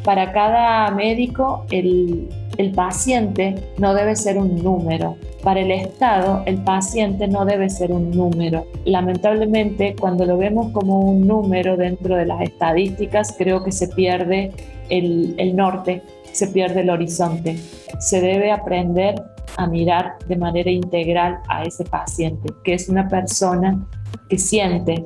Para 0.03 0.31
cada 0.31 0.89
médico, 0.91 1.65
el, 1.69 2.29
el 2.57 2.71
paciente 2.71 3.55
no 3.77 3.93
debe 3.93 4.15
ser 4.15 4.37
un 4.37 4.63
número. 4.63 5.17
Para 5.43 5.59
el 5.59 5.71
Estado, 5.71 6.43
el 6.45 6.57
paciente 6.63 7.27
no 7.27 7.45
debe 7.45 7.69
ser 7.69 7.91
un 7.91 8.11
número. 8.11 8.65
Lamentablemente, 8.85 9.95
cuando 9.99 10.25
lo 10.25 10.37
vemos 10.37 10.71
como 10.71 10.99
un 10.99 11.27
número 11.27 11.77
dentro 11.77 12.15
de 12.15 12.25
las 12.25 12.41
estadísticas, 12.41 13.35
creo 13.37 13.63
que 13.63 13.71
se 13.71 13.89
pierde 13.89 14.51
el, 14.89 15.35
el 15.37 15.55
norte, 15.55 16.01
se 16.31 16.47
pierde 16.47 16.81
el 16.81 16.89
horizonte. 16.89 17.57
Se 17.99 18.21
debe 18.21 18.51
aprender 18.51 19.15
a 19.57 19.67
mirar 19.67 20.17
de 20.27 20.37
manera 20.37 20.71
integral 20.71 21.39
a 21.49 21.63
ese 21.63 21.83
paciente, 21.83 22.53
que 22.63 22.75
es 22.75 22.89
una 22.89 23.07
persona 23.07 23.85
que 24.29 24.37
siente, 24.37 25.03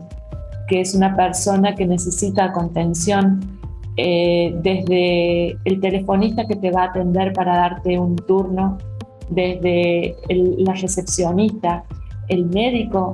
que 0.68 0.82
es 0.82 0.94
una 0.94 1.16
persona 1.16 1.74
que 1.76 1.86
necesita 1.86 2.52
contención, 2.52 3.40
eh, 3.98 4.56
desde 4.62 5.58
el 5.66 5.80
telefonista 5.82 6.46
que 6.48 6.56
te 6.56 6.72
va 6.72 6.84
a 6.84 6.86
atender 6.86 7.34
para 7.34 7.58
darte 7.58 8.00
un 8.00 8.16
turno, 8.16 8.78
desde 9.30 10.16
la 10.30 10.74
recepcionista, 10.74 11.84
el 12.28 12.46
médico, 12.46 13.14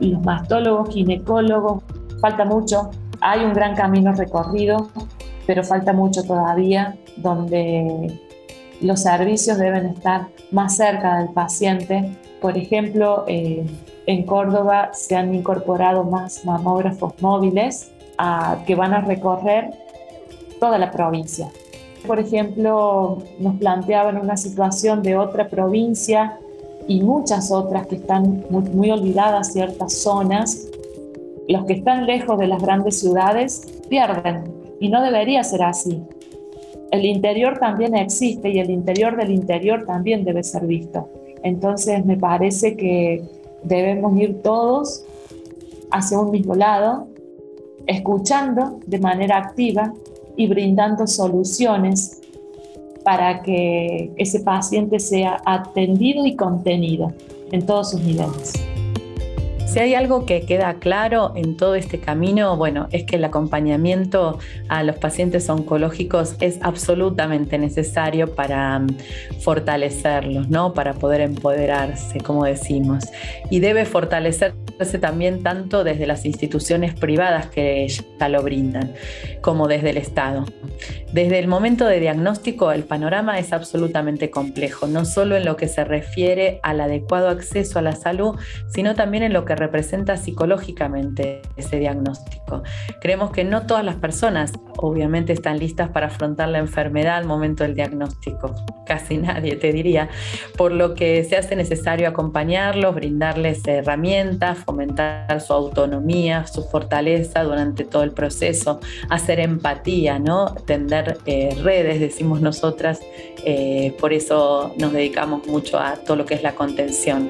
los 0.00 0.22
mastólogos, 0.22 0.94
ginecólogos, 0.94 1.82
falta 2.20 2.44
mucho, 2.44 2.90
hay 3.20 3.44
un 3.44 3.52
gran 3.52 3.74
camino 3.74 4.12
recorrido, 4.12 4.88
pero 5.46 5.64
falta 5.64 5.92
mucho 5.92 6.22
todavía 6.22 6.96
donde 7.16 8.20
los 8.80 9.02
servicios 9.02 9.58
deben 9.58 9.86
estar 9.86 10.28
más 10.50 10.76
cerca 10.76 11.18
del 11.18 11.30
paciente. 11.30 12.10
Por 12.40 12.56
ejemplo, 12.56 13.24
eh, 13.26 13.64
en 14.06 14.24
Córdoba 14.24 14.90
se 14.92 15.16
han 15.16 15.34
incorporado 15.34 16.04
más 16.04 16.44
mamógrafos 16.44 17.14
móviles 17.20 17.90
a, 18.18 18.58
que 18.66 18.74
van 18.74 18.94
a 18.94 19.00
recorrer 19.00 19.70
toda 20.60 20.78
la 20.78 20.90
provincia. 20.90 21.48
Por 22.06 22.20
ejemplo, 22.20 23.18
nos 23.40 23.56
planteaban 23.56 24.18
una 24.18 24.36
situación 24.36 25.02
de 25.02 25.16
otra 25.16 25.48
provincia 25.48 26.38
y 26.86 27.02
muchas 27.02 27.50
otras 27.50 27.86
que 27.88 27.96
están 27.96 28.44
muy, 28.48 28.62
muy 28.70 28.90
olvidadas, 28.90 29.52
ciertas 29.52 29.92
zonas. 29.94 30.68
Los 31.48 31.64
que 31.64 31.74
están 31.74 32.06
lejos 32.06 32.38
de 32.38 32.46
las 32.46 32.62
grandes 32.62 33.00
ciudades 33.00 33.66
pierden 33.88 34.44
y 34.78 34.88
no 34.88 35.02
debería 35.02 35.42
ser 35.42 35.62
así. 35.62 36.02
El 36.90 37.04
interior 37.04 37.58
también 37.58 37.94
existe 37.94 38.50
y 38.50 38.58
el 38.58 38.70
interior 38.70 39.16
del 39.16 39.30
interior 39.30 39.84
también 39.86 40.24
debe 40.24 40.42
ser 40.42 40.66
visto. 40.66 41.08
Entonces 41.42 42.04
me 42.04 42.16
parece 42.16 42.76
que 42.76 43.22
debemos 43.62 44.18
ir 44.18 44.42
todos 44.42 45.04
hacia 45.90 46.18
un 46.18 46.30
mismo 46.30 46.54
lado, 46.54 47.08
escuchando 47.86 48.80
de 48.86 48.98
manera 48.98 49.38
activa 49.38 49.92
y 50.36 50.46
brindando 50.46 51.06
soluciones 51.06 52.20
para 53.04 53.42
que 53.42 54.10
ese 54.16 54.40
paciente 54.40 54.98
sea 54.98 55.40
atendido 55.44 56.26
y 56.26 56.34
contenido 56.34 57.12
en 57.52 57.64
todos 57.64 57.90
sus 57.90 58.02
niveles. 58.02 58.65
Si 59.66 59.80
hay 59.80 59.94
algo 59.94 60.26
que 60.26 60.42
queda 60.42 60.74
claro 60.74 61.32
en 61.34 61.56
todo 61.56 61.74
este 61.74 61.98
camino, 61.98 62.56
bueno, 62.56 62.86
es 62.92 63.04
que 63.04 63.16
el 63.16 63.24
acompañamiento 63.24 64.38
a 64.68 64.84
los 64.84 64.96
pacientes 64.96 65.50
oncológicos 65.50 66.36
es 66.40 66.58
absolutamente 66.62 67.58
necesario 67.58 68.32
para 68.34 68.78
mm, 68.78 68.86
fortalecerlos, 69.40 70.48
¿no? 70.48 70.72
Para 70.72 70.94
poder 70.94 71.20
empoderarse, 71.20 72.20
como 72.20 72.44
decimos. 72.44 73.04
Y 73.50 73.58
debe 73.58 73.84
fortalecerse 74.76 74.98
también 74.98 75.42
tanto 75.42 75.84
desde 75.84 76.06
las 76.06 76.24
instituciones 76.24 76.94
privadas 76.94 77.46
que 77.46 77.88
ya 77.88 78.28
lo 78.28 78.42
brindan, 78.42 78.92
como 79.40 79.68
desde 79.68 79.90
el 79.90 79.96
Estado. 79.96 80.44
Desde 81.12 81.38
el 81.38 81.48
momento 81.48 81.86
de 81.86 82.00
diagnóstico, 82.00 82.72
el 82.72 82.84
panorama 82.84 83.38
es 83.38 83.52
absolutamente 83.52 84.30
complejo, 84.30 84.86
no 84.86 85.04
solo 85.04 85.36
en 85.36 85.44
lo 85.44 85.56
que 85.56 85.68
se 85.68 85.84
refiere 85.84 86.60
al 86.62 86.80
adecuado 86.80 87.28
acceso 87.28 87.78
a 87.78 87.82
la 87.82 87.92
salud, 87.92 88.36
sino 88.68 88.94
también 88.94 89.22
en 89.22 89.32
lo 89.32 89.44
que 89.44 89.56
representa 89.56 90.16
psicológicamente 90.16 91.40
ese 91.56 91.78
diagnóstico. 91.78 92.62
Creemos 93.00 93.30
que 93.30 93.44
no 93.44 93.66
todas 93.66 93.84
las 93.84 93.96
personas 93.96 94.52
obviamente 94.78 95.32
están 95.32 95.58
listas 95.58 95.88
para 95.88 96.08
afrontar 96.08 96.48
la 96.48 96.58
enfermedad 96.58 97.16
al 97.16 97.24
momento 97.24 97.64
del 97.64 97.74
diagnóstico, 97.74 98.54
casi 98.86 99.16
nadie 99.16 99.56
te 99.56 99.72
diría, 99.72 100.08
por 100.56 100.72
lo 100.72 100.94
que 100.94 101.24
se 101.24 101.36
hace 101.36 101.56
necesario 101.56 102.08
acompañarlos, 102.08 102.94
brindarles 102.94 103.66
herramientas, 103.66 104.58
fomentar 104.66 105.40
su 105.40 105.52
autonomía, 105.52 106.46
su 106.46 106.62
fortaleza 106.64 107.44
durante 107.44 107.84
todo 107.84 108.02
el 108.02 108.10
proceso, 108.10 108.80
hacer 109.08 109.40
empatía, 109.40 110.18
¿no? 110.18 110.54
Tender 110.66 111.18
eh, 111.24 111.56
redes, 111.62 112.00
decimos 112.00 112.40
nosotras, 112.40 113.00
eh, 113.44 113.96
por 114.00 114.12
eso 114.12 114.74
nos 114.78 114.92
dedicamos 114.92 115.46
mucho 115.46 115.78
a 115.78 115.94
todo 115.94 116.16
lo 116.16 116.26
que 116.26 116.34
es 116.34 116.42
la 116.42 116.54
contención 116.54 117.28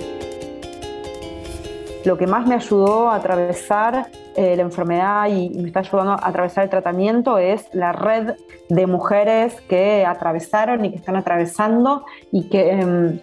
lo 2.07 2.16
que 2.16 2.29
más 2.29 2.46
me 2.46 2.55
ayudó 2.55 3.11
a 3.11 3.16
atravesar 3.16 4.07
eh, 4.37 4.55
la 4.55 4.62
enfermedad 4.62 5.29
y, 5.29 5.51
me 5.51 5.66
está 5.66 5.81
ayudando 5.81 6.12
a 6.12 6.29
atravesar 6.29 6.64
el 6.64 6.70
tratamiento 6.70 7.37
es 7.38 7.68
la 7.72 7.92
red 7.92 8.35
de 8.68 8.87
mujeres 8.87 9.61
que 9.62 10.07
atravesaron 10.07 10.85
y 10.85 10.90
que 10.90 10.96
están 10.96 11.16
atravesando 11.16 12.05
y 12.31 12.49
que, 12.49 12.70
em, 12.70 13.18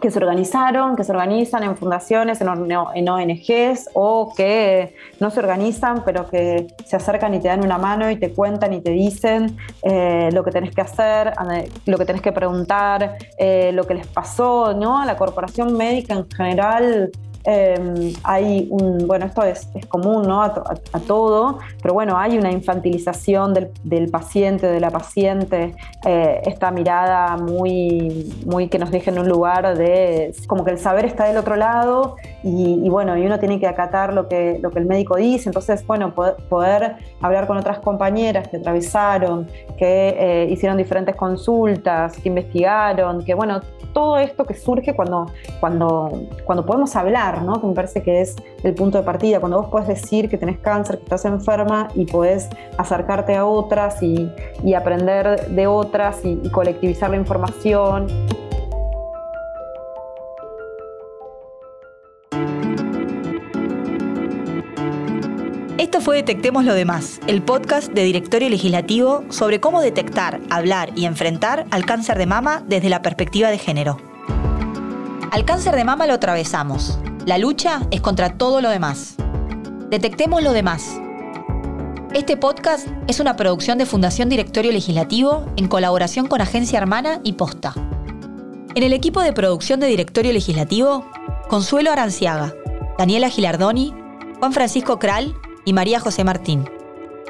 que 0.00 0.10
se 0.10 0.18
organizaron, 0.18 0.96
que 0.96 1.04
se 1.04 1.12
organizan 1.12 1.62
en 1.62 1.76
fundaciones, 1.76 2.40
en, 2.40 2.48
en, 2.94 3.08
ONGs 3.08 3.90
o 3.94 4.32
que 4.36 4.94
no 5.20 5.30
se 5.30 5.40
organizan, 5.40 6.02
pero 6.04 6.28
que 6.28 6.66
se 6.84 6.96
acercan 6.96 7.34
y 7.34 7.40
te 7.40 7.48
dan 7.48 7.64
una 7.64 7.78
mano 7.78 8.10
y 8.10 8.16
te 8.16 8.32
cuentan 8.32 8.72
y 8.72 8.80
te 8.80 8.90
dicen 8.90 9.56
eh, 9.82 10.28
lo 10.32 10.44
que 10.44 10.50
tenés 10.50 10.74
que 10.74 10.82
hacer, 10.82 11.32
lo 11.86 11.98
que 11.98 12.04
tenés 12.04 12.22
que 12.22 12.32
preguntar, 12.32 13.16
eh, 13.38 13.70
lo 13.72 13.86
que 13.86 13.94
les 13.94 14.06
pasó, 14.06 14.74
¿no? 14.74 15.04
La 15.04 15.16
corporación 15.16 15.76
médica 15.76 16.14
en 16.14 16.28
general 16.30 17.10
Em, 17.48 18.12
hay 18.24 18.66
un, 18.72 19.06
bueno, 19.06 19.26
esto 19.26 19.44
es, 19.44 19.68
común 19.86 20.26
¿no? 20.26 20.42
a, 20.42 20.52
todo, 21.06 21.60
pero 21.80 21.94
bueno, 21.94 22.18
hay 22.18 22.36
una 22.36 22.50
infantilización 22.50 23.54
del, 23.54 24.10
paciente, 24.10 24.66
de 24.66 24.80
la 24.80 24.90
paciente, 24.90 25.76
eh, 26.04 26.42
esta 26.44 26.72
mirada 26.72 27.36
muy, 27.36 28.34
muy 28.44 28.66
que 28.66 28.80
nos 28.80 28.90
deja 28.90 29.12
en 29.12 29.20
un 29.20 29.28
lugar 29.28 29.78
de 29.78 30.34
como 30.48 30.64
que 30.64 30.72
el 30.72 30.78
saber 30.78 31.04
está 31.04 31.26
del 31.26 31.36
otro 31.36 31.54
lado 31.54 32.16
y, 32.42 32.88
bueno, 32.88 33.16
y 33.16 33.24
uno 33.24 33.38
tiene 33.38 33.60
que 33.60 33.68
acatar 33.68 34.12
lo 34.12 34.28
que, 34.28 34.58
lo 34.60 34.72
que 34.72 34.80
el 34.80 34.86
médico 34.86 35.16
dice, 35.16 35.48
entonces, 35.48 35.86
bueno, 35.86 36.14
poder, 36.14 36.96
hablar 37.20 37.46
con 37.46 37.56
otras 37.58 37.78
compañeras 37.78 38.48
que 38.48 38.56
atravesaron, 38.56 39.46
que 39.78 40.16
eh, 40.18 40.48
hicieron 40.50 40.76
diferentes 40.76 41.14
consultas, 41.14 42.16
que 42.18 42.28
investigaron, 42.28 43.24
que 43.24 43.34
bueno, 43.34 43.60
todo 43.96 44.18
esto 44.18 44.44
que 44.44 44.52
surge 44.52 44.94
cuando, 44.94 45.32
cuando, 45.58 46.28
cuando 46.44 46.66
podemos 46.66 46.94
hablar, 46.96 47.40
¿no? 47.40 47.58
que 47.58 47.66
me 47.66 47.72
parece 47.72 48.02
que 48.02 48.20
es 48.20 48.36
el 48.62 48.74
punto 48.74 48.98
de 48.98 49.04
partida, 49.04 49.40
cuando 49.40 49.56
vos 49.62 49.70
puedes 49.70 49.88
decir 49.88 50.28
que 50.28 50.36
tenés 50.36 50.58
cáncer, 50.58 50.98
que 50.98 51.04
estás 51.04 51.24
enferma 51.24 51.88
y 51.94 52.04
podés 52.04 52.50
acercarte 52.76 53.34
a 53.34 53.46
otras 53.46 54.02
y, 54.02 54.30
aprender 54.74 55.48
de 55.48 55.66
otras 55.66 56.22
y, 56.26 56.38
y 56.42 56.50
colectivizar 56.50 57.08
la 57.08 57.16
información. 57.16 58.06
Fue 66.00 66.16
Detectemos 66.16 66.64
lo 66.64 66.74
demás, 66.74 67.20
el 67.26 67.42
podcast 67.42 67.90
de 67.90 68.04
Directorio 68.04 68.50
Legislativo 68.50 69.24
sobre 69.30 69.60
cómo 69.60 69.80
detectar, 69.80 70.40
hablar 70.50 70.92
y 70.94 71.06
enfrentar 71.06 71.66
al 71.70 71.86
cáncer 71.86 72.18
de 72.18 72.26
mama 72.26 72.62
desde 72.68 72.90
la 72.90 73.00
perspectiva 73.00 73.48
de 73.48 73.58
género. 73.58 73.96
Al 75.32 75.44
cáncer 75.46 75.74
de 75.74 75.84
mama 75.84 76.06
lo 76.06 76.12
atravesamos. 76.12 76.98
La 77.24 77.38
lucha 77.38 77.80
es 77.90 78.02
contra 78.02 78.36
todo 78.36 78.60
lo 78.60 78.68
demás. 78.68 79.14
Detectemos 79.88 80.42
lo 80.42 80.52
demás. 80.52 81.00
Este 82.12 82.36
podcast 82.36 82.86
es 83.08 83.18
una 83.18 83.34
producción 83.34 83.78
de 83.78 83.86
Fundación 83.86 84.28
Directorio 84.28 84.72
Legislativo 84.72 85.46
en 85.56 85.66
colaboración 85.66 86.26
con 86.26 86.42
Agencia 86.42 86.78
Hermana 86.78 87.20
y 87.24 87.32
Posta. 87.32 87.72
En 88.74 88.82
el 88.82 88.92
equipo 88.92 89.22
de 89.22 89.32
producción 89.32 89.80
de 89.80 89.86
Directorio 89.86 90.32
Legislativo, 90.32 91.10
Consuelo 91.48 91.90
Aranciaga, 91.90 92.54
Daniela 92.98 93.30
Gilardoni, 93.30 93.94
Juan 94.38 94.52
Francisco 94.52 94.98
Kral 94.98 95.34
y 95.66 95.74
María 95.74 96.00
José 96.00 96.24
Martín. 96.24 96.70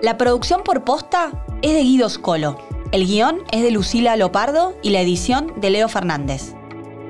La 0.01 0.17
producción 0.17 0.63
por 0.63 0.85
posta 0.85 1.33
es 1.63 1.73
de 1.73 1.83
Guido 1.83 2.09
Scolo. 2.09 2.59
El 2.93 3.05
guion 3.07 3.41
es 3.51 3.63
de 3.63 3.73
Lucila 3.73 4.17
Lopardo 4.17 4.77
y 4.83 4.91
la 4.91 5.01
edición 5.01 5.53
de 5.57 5.71
Leo 5.71 5.89
Fernández. 5.89 6.55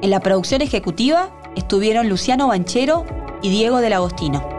En 0.01 0.09
la 0.09 0.21
producción 0.21 0.63
ejecutiva 0.63 1.31
estuvieron 1.57 2.09
Luciano 2.09 2.49
Banchero 2.49 3.05
y 3.43 3.51
Diego 3.51 3.79
del 3.79 3.93
Agostino. 3.93 4.56